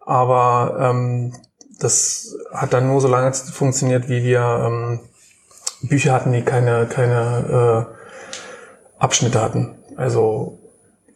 [0.01, 1.35] Aber ähm,
[1.79, 5.01] das hat dann nur so lange funktioniert, wie wir ähm,
[5.83, 7.93] Bücher hatten, die keine keine äh,
[8.99, 9.77] Abschnitte hatten.
[9.97, 10.56] Also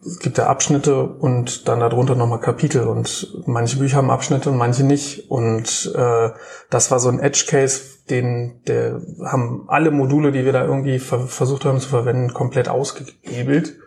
[0.03, 4.57] es gibt ja Abschnitte und dann darunter nochmal Kapitel und manche Bücher haben Abschnitte und
[4.57, 5.29] manche nicht.
[5.29, 6.29] Und äh,
[6.69, 10.97] das war so ein Edge Case, den der haben alle Module, die wir da irgendwie
[10.99, 13.77] ver versucht haben zu verwenden, komplett ausgehebelt,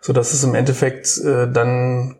[0.00, 2.16] so dass es im Endeffekt äh, dann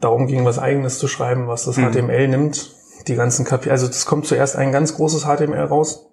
[0.00, 1.92] darum ging, was Eigenes zu schreiben, was das Mhm.
[1.92, 2.74] HTML nimmt.
[3.06, 6.06] Die ganzen Kapitel, also es kommt zuerst ein ganz großes HTML raus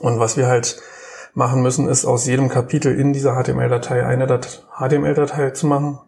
[0.00, 0.80] und was wir halt
[1.34, 5.98] machen müssen, ist aus jedem Kapitel in dieser HTML-Datei eine Dat HTML-Datei zu machen.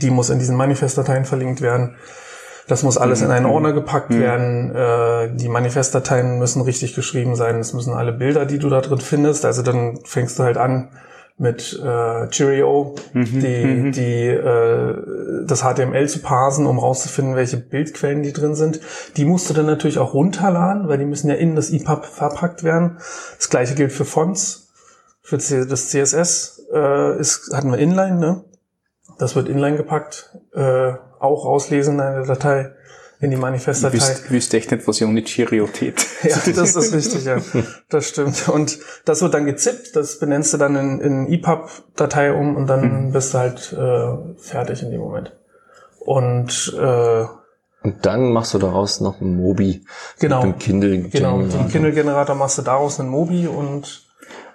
[0.00, 1.96] Die muss in diesen Manifestdateien verlinkt werden.
[2.66, 4.74] Das muss alles in einen Ordner gepackt werden.
[4.74, 7.58] Äh, die Manifestdateien müssen richtig geschrieben sein.
[7.58, 9.46] Es müssen alle Bilder, die du da drin findest.
[9.46, 10.90] Also dann fängst du halt an
[11.40, 18.32] mit äh, Cheerio, die, die äh, das HTML zu parsen, um rauszufinden, welche Bildquellen die
[18.32, 18.80] drin sind.
[19.16, 22.64] Die musst du dann natürlich auch runterladen, weil die müssen ja in das EPUB verpackt
[22.64, 22.96] werden.
[23.36, 24.68] Das gleiche gilt für Fonts.
[25.22, 28.44] Für C- das CSS äh, ist, hatten wir Inline, ne?
[29.18, 32.70] Das wird Inline gepackt, äh, auch rauslesen in eine Datei,
[33.20, 33.96] in die Manifestdatei.
[33.96, 35.94] wüsst, wüsst echt nicht, was ich ohne Cheerio tät.
[36.22, 37.38] Ja, das ist richtig, ja.
[37.88, 38.48] Das stimmt.
[38.48, 43.12] Und das wird dann gezippt, das benennst du dann in, in EPUB-Datei um und dann
[43.12, 45.32] bist du halt äh, fertig in dem Moment.
[46.00, 47.24] Und äh,
[47.82, 49.84] Und dann machst du daraus noch ein Mobi.
[50.18, 50.44] Genau.
[50.44, 50.98] Mit dem Kindle.
[51.08, 54.07] genau, mit dem Kindle-Generator machst du daraus einen Mobi und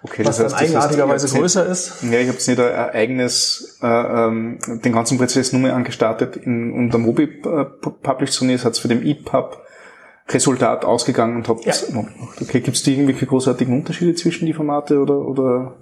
[0.04, 2.04] Okay, was dann das heißt, eigenartigerweise ihr habt größer ist.
[2.04, 6.36] Ja, ich habe jetzt nicht ein eigenes, äh, ähm, den ganzen Prozess nur mal angestartet
[6.36, 7.66] in, unter Mobi äh,
[8.02, 9.58] published, sondern ihr seid für dem EPUB
[10.30, 11.74] Resultat ausgegangen und habt Ja.
[11.92, 12.42] Mobi gemacht.
[12.42, 15.76] Okay, gibt es da irgendwelche großartigen Unterschiede zwischen die Formate oder, oder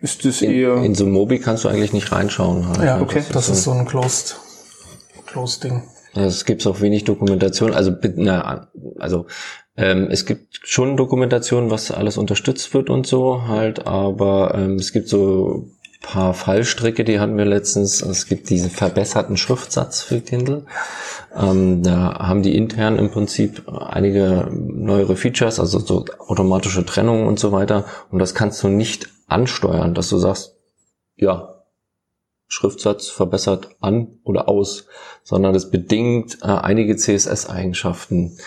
[0.00, 0.76] ist das In, eher...
[0.76, 2.68] in so ein Mobi kannst du eigentlich nicht reinschauen.
[2.68, 2.82] Halt.
[2.82, 3.22] Ja, okay.
[3.32, 4.36] Das ist so ein Closed,
[5.26, 5.82] Closed Ding.
[6.16, 7.74] Ja, Es gibt auch wenig Dokumentation.
[7.74, 9.26] Also, na, also
[9.76, 14.92] ähm, es gibt schon Dokumentation, was alles unterstützt wird und so halt, aber ähm, es
[14.92, 15.68] gibt so
[16.06, 18.00] paar Fallstricke, die hatten wir letztens.
[18.00, 20.64] Es gibt diesen verbesserten Schriftsatz für Kindle.
[21.34, 27.40] Ähm, da haben die intern im Prinzip einige neuere Features, also so automatische Trennung und
[27.40, 27.84] so weiter.
[28.10, 30.56] Und das kannst du nicht ansteuern, dass du sagst,
[31.16, 31.55] ja,
[32.48, 34.86] Schriftsatz verbessert an oder aus,
[35.22, 38.38] sondern es bedingt äh, einige CSS-Eigenschaften.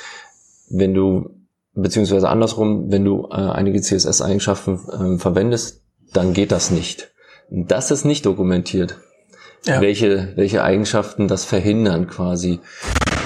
[0.70, 1.30] Wenn du,
[1.74, 5.82] beziehungsweise andersrum, wenn du äh, einige CSS-Eigenschaften ähm, verwendest,
[6.14, 7.12] dann geht das nicht.
[7.50, 8.98] Das ist nicht dokumentiert.
[9.66, 9.82] Ja.
[9.82, 12.60] Welche, welche Eigenschaften das verhindern quasi.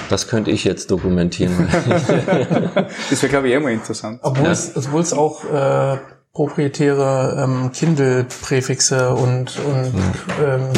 [0.09, 1.69] Das könnte ich jetzt dokumentieren.
[3.09, 4.19] Das wäre, glaube ich, mal interessant.
[4.23, 5.97] Obwohl es, obwohl es auch äh,
[6.33, 9.93] proprietäre ähm, Kindle-Präfixe und, und
[10.43, 10.69] ähm,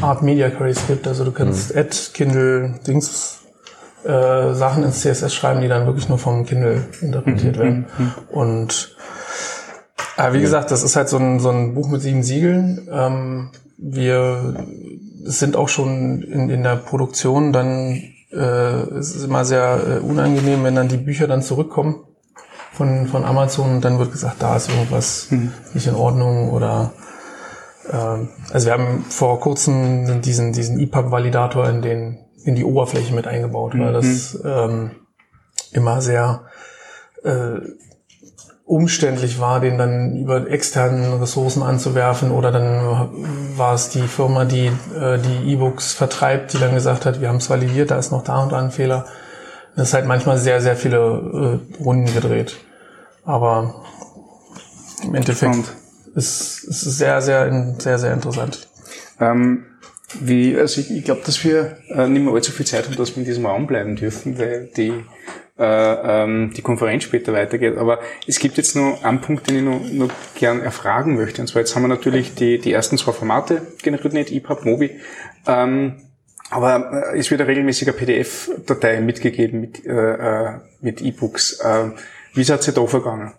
[0.00, 1.08] Art Media Queries gibt.
[1.08, 3.40] Also du kannst add Kindle Dings
[4.04, 7.86] äh, Sachen ins CSS schreiben, die dann wirklich nur vom Kindle interpretiert werden.
[8.30, 8.96] Und
[10.16, 12.88] äh, wie gesagt, das ist halt so ein, so ein Buch mit sieben Siegeln.
[12.90, 14.64] Ähm, wir
[15.24, 17.52] sind auch schon in, in der Produktion.
[17.52, 22.04] Dann äh, es ist immer sehr äh, unangenehm, wenn dann die Bücher dann zurückkommen
[22.74, 25.28] von, von Amazon und dann wird gesagt, da ist irgendwas
[25.72, 26.92] nicht in Ordnung oder
[27.90, 33.26] ähm, also wir haben vor kurzem diesen, diesen EPUB-Validator in den in die Oberfläche mit
[33.26, 34.90] eingebaut, weil das ähm,
[35.72, 36.42] immer sehr
[37.22, 37.60] äh,
[38.66, 44.66] umständlich war, den dann über externen Ressourcen anzuwerfen oder dann war es die Firma, die
[44.98, 48.24] äh, die E-Books vertreibt, die dann gesagt hat, wir haben es validiert, da ist noch
[48.24, 49.06] da und da ein Fehler.
[49.76, 52.56] Das ist halt manchmal sehr, sehr viele äh, Runden gedreht.
[53.24, 53.82] Aber
[55.02, 55.74] im Endeffekt
[56.14, 58.68] ist es sehr, sehr, sehr, sehr interessant.
[59.20, 59.66] Ähm,
[60.20, 63.10] wie, also ich, ich glaube, dass wir äh, nicht mehr allzu viel Zeit haben, dass
[63.16, 64.92] wir in diesem Raum bleiben dürfen, weil die,
[65.58, 67.76] äh, ähm, die Konferenz später weitergeht.
[67.76, 71.40] Aber es gibt jetzt noch einen Punkt, den ich noch, noch gern erfragen möchte.
[71.40, 74.90] Und zwar jetzt haben wir natürlich die, die ersten zwei Formate generiert, nicht EPUB, Mobi.
[75.46, 75.96] Ähm,
[76.50, 81.60] aber äh, es wird eine regelmäßige PDF-Datei mitgegeben mit, äh, äh mit E-Books.
[81.60, 81.90] Äh,
[82.34, 83.32] wie seid ihr da vergangen?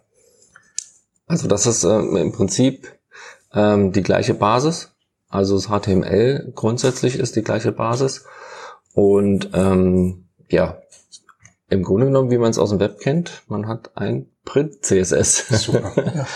[1.28, 2.88] Also das ist äh, im Prinzip
[3.54, 4.92] ähm, die gleiche Basis.
[5.30, 8.26] Also das HTML grundsätzlich ist die gleiche Basis.
[8.94, 10.82] Und ähm, ja,
[11.70, 15.48] im Grunde genommen, wie man es aus dem Web kennt, man hat ein Print-CSS.
[15.66, 15.92] Super.
[16.16, 16.28] ja.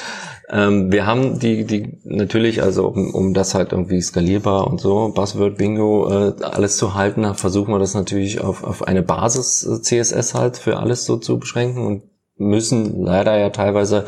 [0.52, 5.12] Ähm, wir haben die, die natürlich, also um, um das halt irgendwie skalierbar und so,
[5.14, 9.82] Buzzword Bingo, äh, alles zu halten, versuchen wir das natürlich auf, auf eine Basis äh,
[9.82, 12.04] CSS halt für alles so zu beschränken und
[12.40, 14.06] müssen leider ja teilweise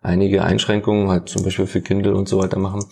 [0.00, 2.86] einige Einschränkungen halt zum Beispiel für Kindle und so weiter machen.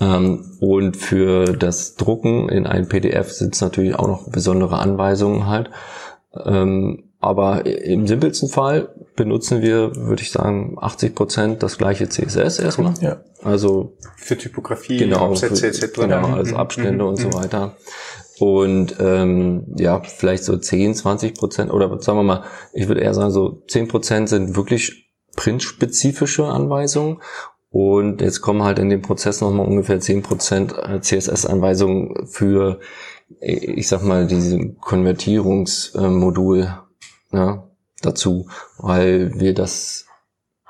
[0.00, 5.46] Ähm, und für das Drucken in ein PDF sind es natürlich auch noch besondere Anweisungen
[5.46, 5.70] halt.
[6.44, 12.58] Ähm, aber im simpelsten Fall benutzen wir, würde ich sagen, 80 Prozent das gleiche CSS
[12.58, 12.94] erstmal.
[13.00, 13.20] Ja.
[13.44, 15.92] Also für Typografie, genau, Absätze etc.
[15.94, 16.34] Genau, mhm.
[16.34, 17.10] als Abstände mhm.
[17.10, 17.34] und so mhm.
[17.34, 17.76] weiter.
[18.40, 23.14] Und ähm, ja, vielleicht so 10, 20 Prozent oder sagen wir mal, ich würde eher
[23.14, 27.22] sagen, so 10 Prozent sind wirklich printspezifische Anweisungen.
[27.70, 32.80] Und jetzt kommen halt in dem Prozess nochmal ungefähr 10 Prozent äh, CSS-Anweisungen für,
[33.40, 36.81] ich sag mal, diese Konvertierungsmodul
[37.32, 37.68] ja,
[38.02, 40.06] dazu, weil wir das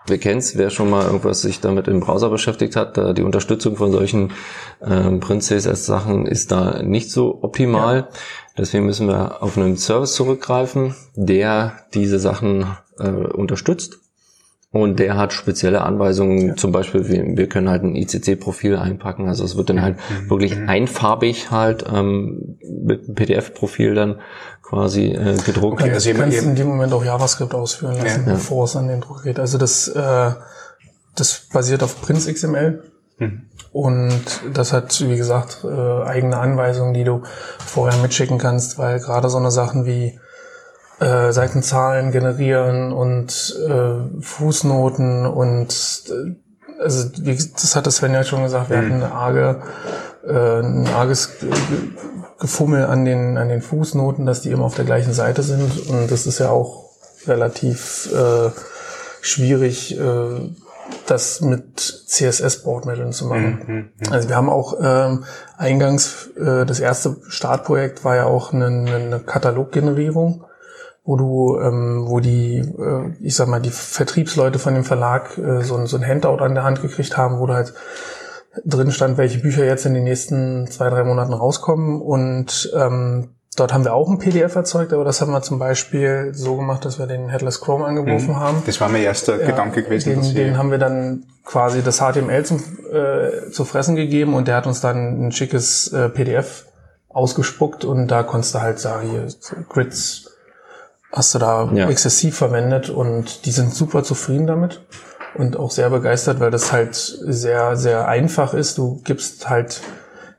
[0.07, 3.77] wir kennen es, wer schon mal irgendwas sich damit im Browser beschäftigt hat, die Unterstützung
[3.77, 4.33] von solchen
[4.85, 7.97] ähm, Print-CSS-Sachen ist da nicht so optimal.
[7.97, 8.09] Ja.
[8.59, 12.67] Deswegen müssen wir auf einen Service zurückgreifen, der diese Sachen
[12.99, 13.99] äh, unterstützt.
[14.73, 16.57] Und der hat spezielle Anweisungen, ja.
[16.57, 20.31] zum Beispiel, wir, wir können halt ein ICC-Profil einpacken, also es wird dann halt mhm.
[20.31, 20.67] wirklich mhm.
[20.67, 24.21] einfarbig halt ähm, mit einem PDF-Profil dann
[24.73, 25.83] quasi äh, gedruckt.
[25.83, 28.33] Okay, also du kannst in dem Moment auch JavaScript ausführen lassen, ja.
[28.33, 29.39] bevor es an den Druck geht.
[29.39, 30.31] Also das, äh,
[31.15, 32.83] das basiert auf Prince XML.
[33.19, 33.43] Mhm.
[33.73, 34.23] Und
[34.55, 37.23] das hat, wie gesagt, äh, eigene Anweisungen, die du
[37.59, 40.19] vorher mitschicken kannst, weil gerade so eine Sachen wie
[41.01, 45.69] äh, Seitenzahlen generieren und äh, Fußnoten und
[46.09, 46.35] äh,
[46.81, 48.85] also wie, das hat das Sven ja schon gesagt, wir mhm.
[48.85, 49.63] hatten eine arge,
[50.27, 51.31] äh, ein arges
[52.43, 55.89] Gefummel an den, an den Fußnoten, dass die immer auf der gleichen Seite sind.
[55.89, 56.91] Und das ist ja auch
[57.27, 58.51] relativ äh,
[59.21, 60.51] schwierig, äh,
[61.07, 63.63] das mit CSS-Bordmitteln zu machen.
[63.67, 64.13] Mhm, mhm.
[64.13, 65.25] Also wir haben auch ähm,
[65.57, 70.45] eingangs, äh, das erste Startprojekt war ja auch eine, eine Kataloggenerierung,
[71.05, 75.63] wo du, ähm, wo die, äh, ich sag mal, die Vertriebsleute von dem Verlag äh,
[75.63, 77.73] so, so ein Handout an der Hand gekriegt haben, wo du halt
[78.65, 82.01] drin stand, welche Bücher jetzt in den nächsten zwei, drei Monaten rauskommen.
[82.01, 86.33] Und ähm, dort haben wir auch ein PDF erzeugt, aber das haben wir zum Beispiel
[86.35, 88.41] so gemacht, dass wir den Headless Chrome angeworfen mhm.
[88.41, 88.63] haben.
[88.67, 90.23] Das war mein erster ja, Gedanke gewesen.
[90.23, 92.63] Den, den haben wir dann quasi das HTML zum,
[92.93, 96.67] äh, zu fressen gegeben und der hat uns dann ein schickes äh, PDF
[97.09, 99.27] ausgespuckt und da konntest du halt sagen, hier
[99.69, 100.31] Grids
[101.13, 101.91] hast du da ja.
[101.91, 104.81] exzessiv verwendet und die sind super zufrieden damit
[105.35, 108.79] und auch sehr begeistert, weil das halt sehr, sehr einfach ist.
[108.79, 109.81] Du gibst halt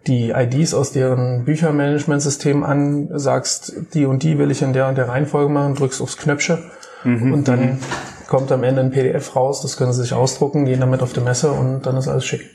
[0.08, 4.98] die IDs aus deren Büchermanagementsystem an, sagst, die und die will ich in der und
[4.98, 6.60] der Reihenfolge machen, drückst aufs Knöpfchen
[7.04, 7.34] mhm.
[7.34, 7.80] und dann mhm.
[8.28, 11.22] kommt am Ende ein PDF raus, das können sie sich ausdrucken, gehen damit auf die
[11.22, 12.50] Messe und dann ist alles schick.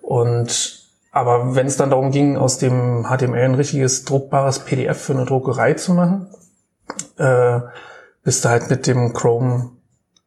[0.00, 5.12] Und aber wenn es dann darum ging, aus dem HTML ein richtiges druckbares PDF für
[5.12, 6.26] eine Druckerei zu machen,
[7.18, 7.60] äh,
[8.24, 9.70] bist du halt mit dem Chrome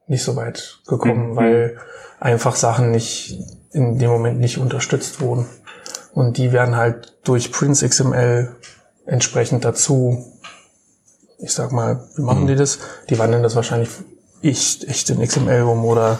[0.07, 1.35] nicht so weit gekommen, mhm.
[1.35, 1.77] weil
[2.19, 3.39] einfach Sachen nicht
[3.71, 5.45] in dem Moment nicht unterstützt wurden.
[6.13, 8.55] Und die werden halt durch Prince XML
[9.05, 10.25] entsprechend dazu,
[11.37, 12.47] ich sag mal, wie machen mhm.
[12.47, 12.79] die das?
[13.09, 13.89] Die wandeln das wahrscheinlich
[14.41, 16.19] echt, echt in XML um oder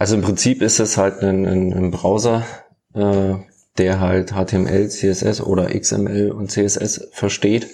[0.00, 2.46] also im Prinzip ist es halt ein, ein, ein Browser,
[2.94, 3.34] äh,
[3.76, 7.68] der halt HTML, CSS oder XML und CSS versteht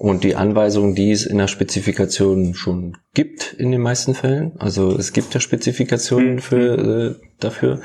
[0.00, 4.96] und die Anweisungen, die es in der Spezifikation schon gibt in den meisten Fällen, also
[4.96, 6.38] es gibt ja Spezifikationen mhm.
[6.38, 7.82] für, äh, dafür,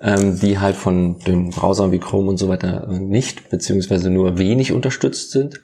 [0.00, 4.72] ähm, die halt von den Browsern wie Chrome und so weiter nicht, beziehungsweise nur wenig
[4.72, 5.60] unterstützt sind,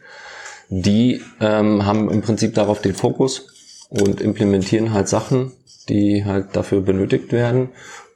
[0.69, 5.51] die ähm, haben im Prinzip darauf den Fokus und implementieren halt Sachen,
[5.89, 7.71] die halt dafür benötigt werden.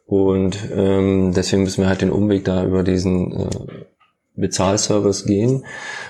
[0.06, 3.50] Und ähm, deswegen müssen wir halt den Umweg da über diesen äh,
[4.42, 5.64] Bezahlservice gehen.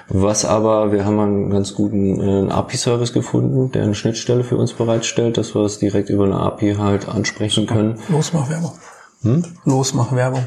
[0.08, 4.72] Was aber, wir haben einen ganz guten äh, API-Service gefunden, der eine Schnittstelle für uns
[4.72, 8.00] bereitstellt, dass wir es direkt über eine API halt ansprechen können.
[8.08, 8.72] Los, mach Werbung.
[9.22, 9.44] Hm?
[9.64, 10.44] Los, mach Werbung.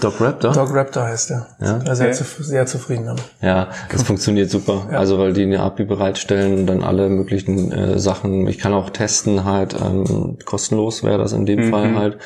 [0.00, 0.52] Doc Raptor?
[0.52, 1.46] Doc Raptor heißt der.
[1.60, 1.78] Ja.
[1.78, 2.16] Da sehr, okay.
[2.16, 3.22] zu, sehr zufrieden damit.
[3.40, 4.88] Ja, das funktioniert super.
[4.90, 4.98] Ja.
[4.98, 8.48] Also weil die eine API bereitstellen und dann alle möglichen äh, Sachen.
[8.48, 11.70] Ich kann auch testen halt ähm, kostenlos wäre das in dem mhm.
[11.70, 12.18] Fall halt.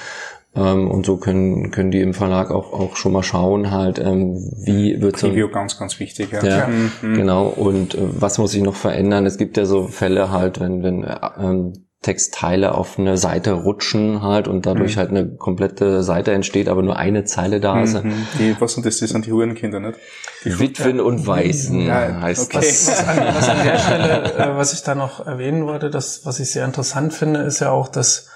[0.55, 4.35] Ähm, und so können, können die im Verlag auch, auch schon mal schauen, halt, ähm,
[4.65, 5.29] wie wird so.
[5.29, 6.45] Preview ganz, ganz wichtig, ja.
[6.45, 7.15] ja mhm.
[7.15, 7.47] Genau.
[7.47, 9.27] Und äh, was muss sich noch verändern?
[9.27, 14.23] Es gibt ja so Fälle halt, wenn, wenn äh, ähm, Textteile auf eine Seite rutschen
[14.23, 15.01] halt und dadurch mhm.
[15.01, 18.03] halt eine komplette Seite entsteht, aber nur eine Zeile da ist.
[18.03, 18.27] Mhm.
[18.39, 18.99] Die, was sind das?
[18.99, 19.99] Das sind die Hurenkinder, nicht?
[20.45, 21.03] Die Witwen ja.
[21.03, 22.67] und Waisen ja, heißt okay.
[22.67, 22.89] das.
[22.89, 26.41] Was an, was an der Stelle, äh, was ich da noch erwähnen wollte, das, was
[26.41, 28.31] ich sehr interessant finde, ist ja auch, dass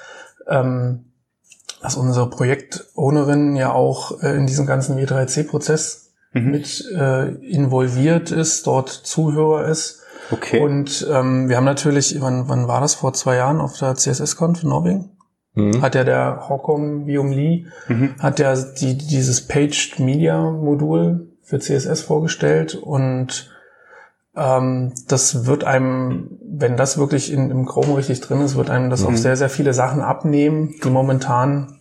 [0.46, 1.06] ähm,
[1.84, 6.50] dass unsere Projektownerin ja auch äh, in diesem ganzen W3C-Prozess mhm.
[6.50, 10.00] mit äh, involviert ist, dort Zuhörer ist.
[10.30, 10.60] Okay.
[10.60, 12.94] Und ähm, wir haben natürlich, wann, wann war das?
[12.94, 15.10] Vor zwei Jahren auf der CSS-Conf in Norwegen?
[15.52, 15.82] Mhm.
[15.82, 18.14] Hat ja der Hokom Bium Lee, mhm.
[18.18, 23.53] hat ja die, dieses Paged Media Modul für CSS vorgestellt und
[24.36, 28.90] ähm, das wird einem, wenn das wirklich in, im Chrome richtig drin ist, wird einem
[28.90, 29.08] das mhm.
[29.08, 31.78] auch sehr, sehr viele Sachen abnehmen, die momentan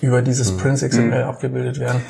[0.00, 0.58] über dieses mhm.
[0.58, 1.28] Prince XML mhm.
[1.28, 2.02] abgebildet werden.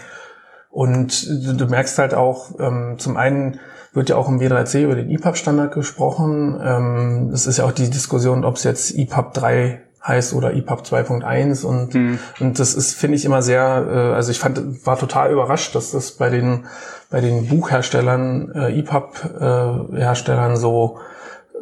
[0.71, 3.61] Und du, du merkst halt auch, ähm, zum einen
[3.93, 6.59] wird ja auch im W3C über den EPUB-Standard gesprochen.
[6.63, 10.83] Ähm, es ist ja auch die Diskussion, ob es jetzt EPUB 3 heißt oder EPUB
[10.83, 12.19] 2.1 und, mhm.
[12.41, 15.93] und das ist, finde ich, immer sehr, äh, also ich fand, war total überrascht, dass
[15.93, 16.67] das bei den,
[17.11, 20.99] bei den Buchherstellern, äh, EPUB-Herstellern äh, so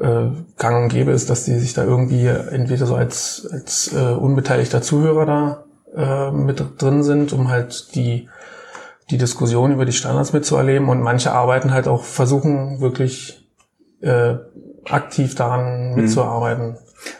[0.00, 4.12] äh, gang und gäbe ist, dass die sich da irgendwie entweder so als, als äh,
[4.12, 8.29] unbeteiligter Zuhörer da äh, mit drin sind, um halt die,
[9.11, 13.46] die Diskussion über die Standards mitzuerleben und manche arbeiten halt auch, versuchen wirklich
[14.00, 14.37] äh,
[14.88, 16.09] aktiv daran mhm.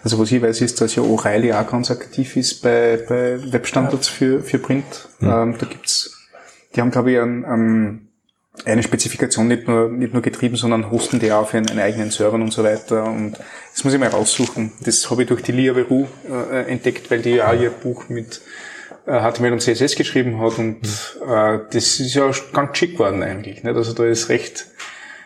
[0.03, 4.09] Also was ich weiß, ist, dass ja O'Reilly auch ganz aktiv ist bei, bei Webstandards
[4.09, 4.15] ja.
[4.15, 5.09] für, für Print.
[5.21, 5.29] Mhm.
[5.29, 6.29] Ähm, da gibt's,
[6.75, 8.09] die haben glaube ich einen, einen,
[8.65, 12.11] eine Spezifikation nicht nur, nicht nur getrieben, sondern hosten die auch auf ihren, ihren eigenen
[12.11, 13.05] Servern und so weiter.
[13.05, 13.39] Und
[13.73, 14.73] das muss ich mal raussuchen.
[14.85, 18.09] Das habe ich durch die Lia Veru äh, entdeckt, weil die ja auch ihr Buch
[18.09, 18.41] mit
[19.07, 20.83] äh, HTML und CSS geschrieben hat und
[21.27, 23.63] äh, das ist ja ganz schick geworden eigentlich.
[23.65, 23.77] Nicht?
[23.77, 24.67] Also da ist recht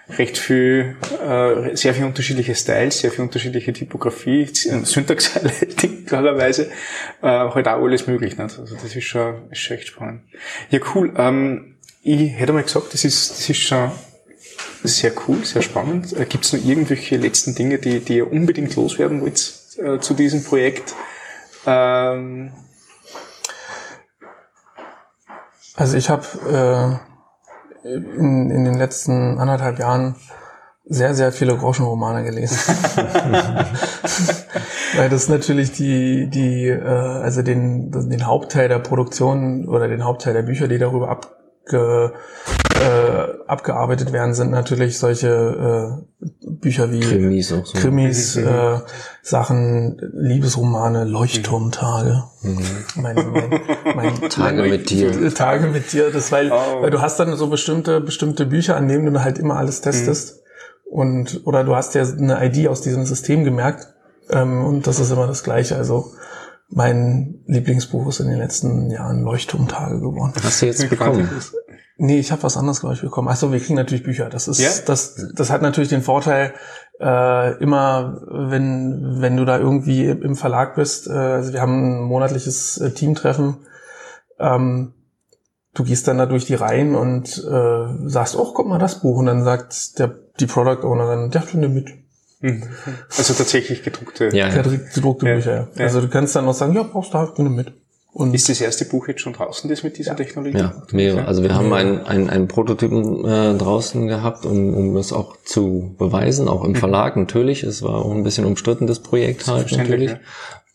[0.08, 5.32] recht viel, äh, sehr viel unterschiedliche Styles, sehr viel unterschiedliche Typografie, Syntax
[6.06, 6.70] klarerweise,
[7.22, 8.36] äh, halt auch alles möglich.
[8.36, 8.58] Nicht?
[8.58, 10.22] Also das ist schon, ist schon echt spannend.
[10.70, 11.12] Ja, cool.
[11.16, 13.90] Ähm, ich hätte mal gesagt, das ist, das ist schon
[14.82, 16.12] sehr cool, sehr spannend.
[16.12, 20.12] Äh, Gibt es noch irgendwelche letzten Dinge, die, die ihr unbedingt loswerden wollt äh, zu
[20.12, 20.94] diesem Projekt?
[21.66, 22.52] Ähm,
[25.76, 27.13] also ich habe äh
[27.84, 30.16] in, in den letzten anderthalb Jahren
[30.86, 32.58] sehr, sehr viele Groschenromane gelesen.
[34.96, 40.34] Weil das natürlich die, die, äh, also den, den Hauptteil der Produktion oder den Hauptteil
[40.34, 41.08] der Bücher, die darüber
[41.64, 42.12] abge,
[42.81, 47.79] äh, abgearbeitet werden, sind natürlich solche äh, Bücher wie Krimis, auch so.
[47.79, 48.46] Krimis mhm.
[48.46, 48.79] äh,
[49.22, 52.24] Sachen, Liebesromane, Leuchtturmtage.
[52.42, 52.59] Mhm.
[52.96, 53.61] Mein, mein,
[53.96, 55.35] mein, Tage mit dir.
[55.35, 56.11] Tage mit dir.
[56.11, 56.83] Das weil, oh.
[56.83, 60.37] weil du hast dann so bestimmte bestimmte Bücher, an denen du halt immer alles testest.
[60.37, 60.40] Mhm.
[60.92, 63.88] Und oder du hast ja eine ID aus diesem System gemerkt.
[64.31, 65.77] Ähm, und das ist immer das Gleiche.
[65.77, 66.12] Also
[66.68, 70.33] mein Lieblingsbuch ist in den letzten Jahren Leuchtturmtage geworden.
[70.42, 71.29] Hast du jetzt bekommen?
[71.96, 73.29] Nee, ich habe was anderes, glaube ich, bekommen.
[73.29, 74.29] Achso, wir kriegen natürlich Bücher.
[74.29, 74.70] Das ist, ja?
[74.85, 76.53] das, das hat natürlich den Vorteil,
[77.00, 82.03] äh, immer, wenn, wenn du da irgendwie im Verlag bist, äh, also wir haben ein
[82.03, 83.59] monatliches äh, Teamtreffen,
[84.40, 84.94] ähm,
[85.74, 89.18] du gehst dann da durch die Reihen und äh, sagst, oh, guck mal das Buch.
[89.18, 90.09] Und dann sagt der,
[90.40, 92.03] die Product Ownerin, der nimm mit.
[92.44, 92.62] Mhm.
[93.16, 94.26] Also tatsächlich gedruckte.
[94.26, 94.62] Ja, ja.
[94.62, 95.35] gedruckte ja.
[95.37, 95.85] Bücher, ja.
[95.85, 97.72] Also du kannst dann auch sagen, ja, brauchst du halt, nimm mit.
[98.12, 100.16] Und ist das erste Buch jetzt schon draußen, das mit dieser ja.
[100.16, 100.59] Technologie?
[100.59, 101.26] Ja, mehrere.
[101.26, 105.96] Also wir haben einen, einen, einen Prototypen äh, draußen gehabt, um, um das auch zu
[105.98, 106.76] beweisen, auch im mhm.
[106.76, 107.62] Verlag natürlich.
[107.62, 110.10] Es war auch ein bisschen umstritten, das Projekt halt natürlich.
[110.10, 110.18] Ja.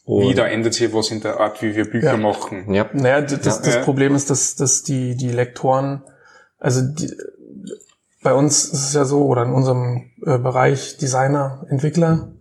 [0.07, 2.17] wie da ändert sich was in der Art, wie wir Bücher ja.
[2.17, 2.73] machen.
[2.73, 2.89] Ja.
[2.93, 6.01] Naja, das, das, das Problem ist, dass, dass die, die Lektoren,
[6.57, 7.09] also die,
[8.21, 12.33] bei uns ist es ja so, oder in unserem äh, Bereich Designer, Entwickler,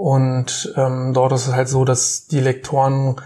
[0.00, 3.16] und ähm, dort ist es halt so, dass die Lektoren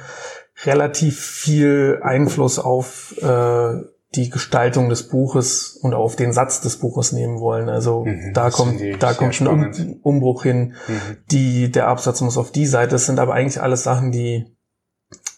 [0.64, 3.80] relativ viel Einfluss auf äh,
[4.16, 7.68] die Gestaltung des Buches und auf den Satz des Buches nehmen wollen.
[7.68, 10.74] Also mhm, da kommt da kommt ein um, Umbruch hin.
[10.88, 11.16] Mhm.
[11.30, 12.90] Die der Absatz muss auf die Seite.
[12.90, 14.44] Das sind aber eigentlich alles Sachen, die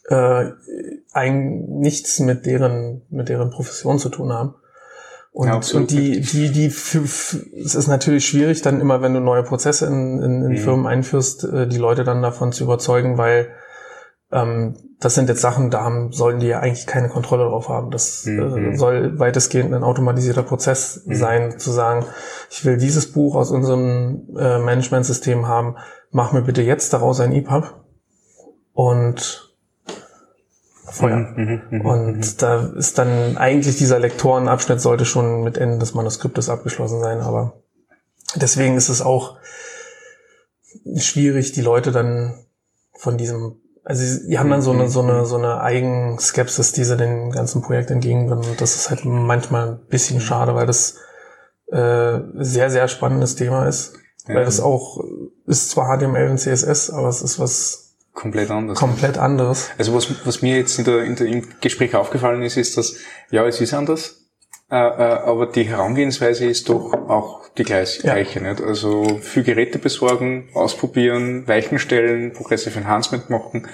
[0.08, 0.50] äh,
[1.12, 4.54] ein, nichts mit deren mit deren Profession zu tun haben.
[5.36, 7.34] Und, Ja, und die, die, die, es
[7.74, 10.56] ist natürlich schwierig, dann immer, wenn du neue Prozesse in, in, in Mhm.
[10.56, 13.48] Firmen einführst, äh, die Leute dann davon zu überzeugen, weil
[14.32, 17.90] ähm, das sind jetzt Sachen, da haben, sollen die ja eigentlich keine Kontrolle drauf haben.
[17.90, 18.72] Das Mhm.
[18.72, 21.14] äh, soll weitestgehend ein automatisierter Prozess Mhm.
[21.14, 22.06] sein, zu sagen,
[22.48, 25.76] ich will dieses Buch aus unserem äh, Managementsystem haben,
[26.12, 27.74] mach mir bitte jetzt daraus ein EPUB
[28.72, 29.45] und
[30.90, 31.16] Feuer.
[31.16, 31.80] Mhm, mhm, mhm.
[31.80, 37.20] Und da ist dann eigentlich dieser Lektorenabschnitt sollte schon mit Ende des Manuskriptes abgeschlossen sein,
[37.20, 37.54] aber
[38.36, 39.38] deswegen ist es auch
[40.96, 42.34] schwierig, die Leute dann
[42.94, 46.96] von diesem, also die haben dann so eine, so eine, so eine Eigenskepsis, die sie
[46.96, 48.44] dem ganzen Projekt entgegenbringen.
[48.50, 50.96] Und das ist halt manchmal ein bisschen schade, weil das
[51.70, 53.94] äh, sehr, sehr spannendes Thema ist.
[54.26, 55.04] Weil das auch
[55.46, 57.85] ist zwar HTML und CSS, aber es ist was
[58.16, 58.78] Komplett anders.
[58.78, 59.70] komplett anderes.
[59.78, 62.96] Also was, was mir jetzt in der, in der, im Gespräch aufgefallen ist, ist, dass,
[63.30, 64.22] ja, es ist anders,
[64.70, 68.14] äh, äh, aber die Herangehensweise ist doch auch die gleich, Ja.
[68.14, 68.40] gleiche.
[68.40, 68.62] Nicht?
[68.62, 73.68] Also viel Geräte besorgen, ausprobieren, Weichen stellen, Progressive Enhancement machen,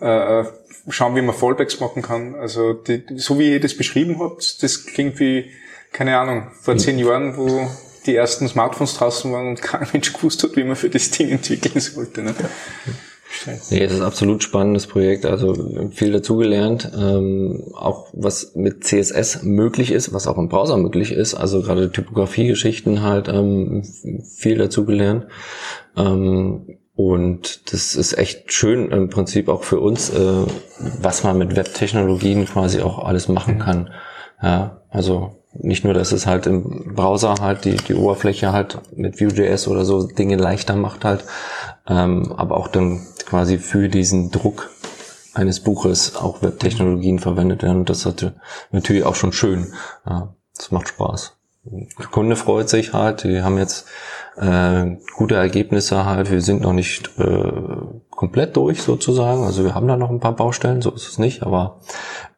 [0.00, 0.44] äh, äh,
[0.90, 2.34] schauen, wie man Fallbacks machen kann.
[2.34, 5.50] Also die, so wie ihr das beschrieben habt, das klingt wie,
[5.92, 7.66] keine Ahnung, vor zehn Jahren, wo
[8.04, 11.30] die ersten Smartphones draußen waren und kein Mensch gewusst hat, wie man für das Ding
[11.30, 12.22] entwickeln sollte.
[12.22, 12.36] Nicht?
[13.70, 15.54] Nee, es ist ein absolut spannendes Projekt, also
[15.90, 21.34] viel dazugelernt, ähm, auch was mit CSS möglich ist, was auch im Browser möglich ist,
[21.34, 23.84] also gerade Typografie-Geschichten halt ähm,
[24.24, 25.26] viel dazugelernt.
[25.96, 30.46] Ähm, und das ist echt schön im Prinzip auch für uns, äh,
[31.00, 33.90] was man mit Webtechnologien quasi auch alles machen kann.
[34.42, 39.20] Ja, also nicht nur, dass es halt im Browser halt die, die Oberfläche halt mit
[39.20, 41.24] Vue.js oder so Dinge leichter macht halt,
[41.86, 44.70] ähm, aber auch dann quasi für diesen Druck
[45.34, 47.80] eines Buches auch Webtechnologien verwendet werden.
[47.80, 48.32] Und das hat
[48.72, 49.72] natürlich auch schon schön.
[50.06, 51.36] Ja, das macht Spaß.
[51.64, 53.24] Der Kunde freut sich halt.
[53.24, 53.86] Wir haben jetzt
[54.36, 56.30] äh, gute Ergebnisse halt.
[56.30, 57.52] Wir sind noch nicht äh,
[58.10, 59.42] komplett durch sozusagen.
[59.42, 61.42] Also wir haben da noch ein paar Baustellen, so ist es nicht.
[61.42, 61.80] Aber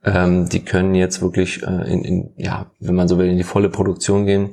[0.04, 3.44] ähm, die können jetzt wirklich äh, in, in, ja, wenn man so will, in die
[3.44, 4.50] volle Produktion gehen.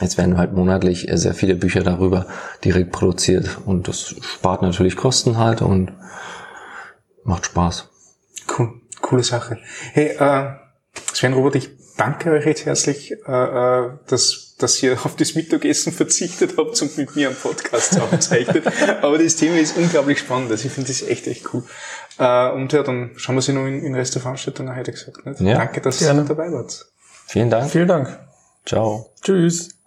[0.00, 2.26] Jetzt werden halt monatlich äh, sehr viele Bücher darüber
[2.64, 5.92] direkt produziert und das spart natürlich Kosten halt und
[7.24, 7.88] macht Spaß.
[8.56, 9.58] Cool, coole Sache.
[9.92, 10.54] Hey, äh,
[11.12, 15.92] Sven Robert, ich danke euch recht herzlich, äh, äh, dass, dass ihr auf das Mittagessen
[15.92, 18.64] verzichtet habt und mit mir einen Podcast aufzeichnet.
[19.02, 20.50] Aber das Thema ist unglaublich spannend.
[20.50, 21.64] Also ich finde das echt, echt cool.
[22.18, 24.84] Äh, und ja, dann schauen wir sie noch in, in den Rest der Veranstaltung, ich
[24.84, 25.26] gesagt.
[25.26, 25.40] Nicht?
[25.40, 26.86] Ja, danke, dass ihr dabei wart.
[27.26, 27.70] Vielen Dank.
[27.70, 28.18] Vielen Dank.
[28.64, 29.10] Ciao.
[29.22, 29.77] Tschüss.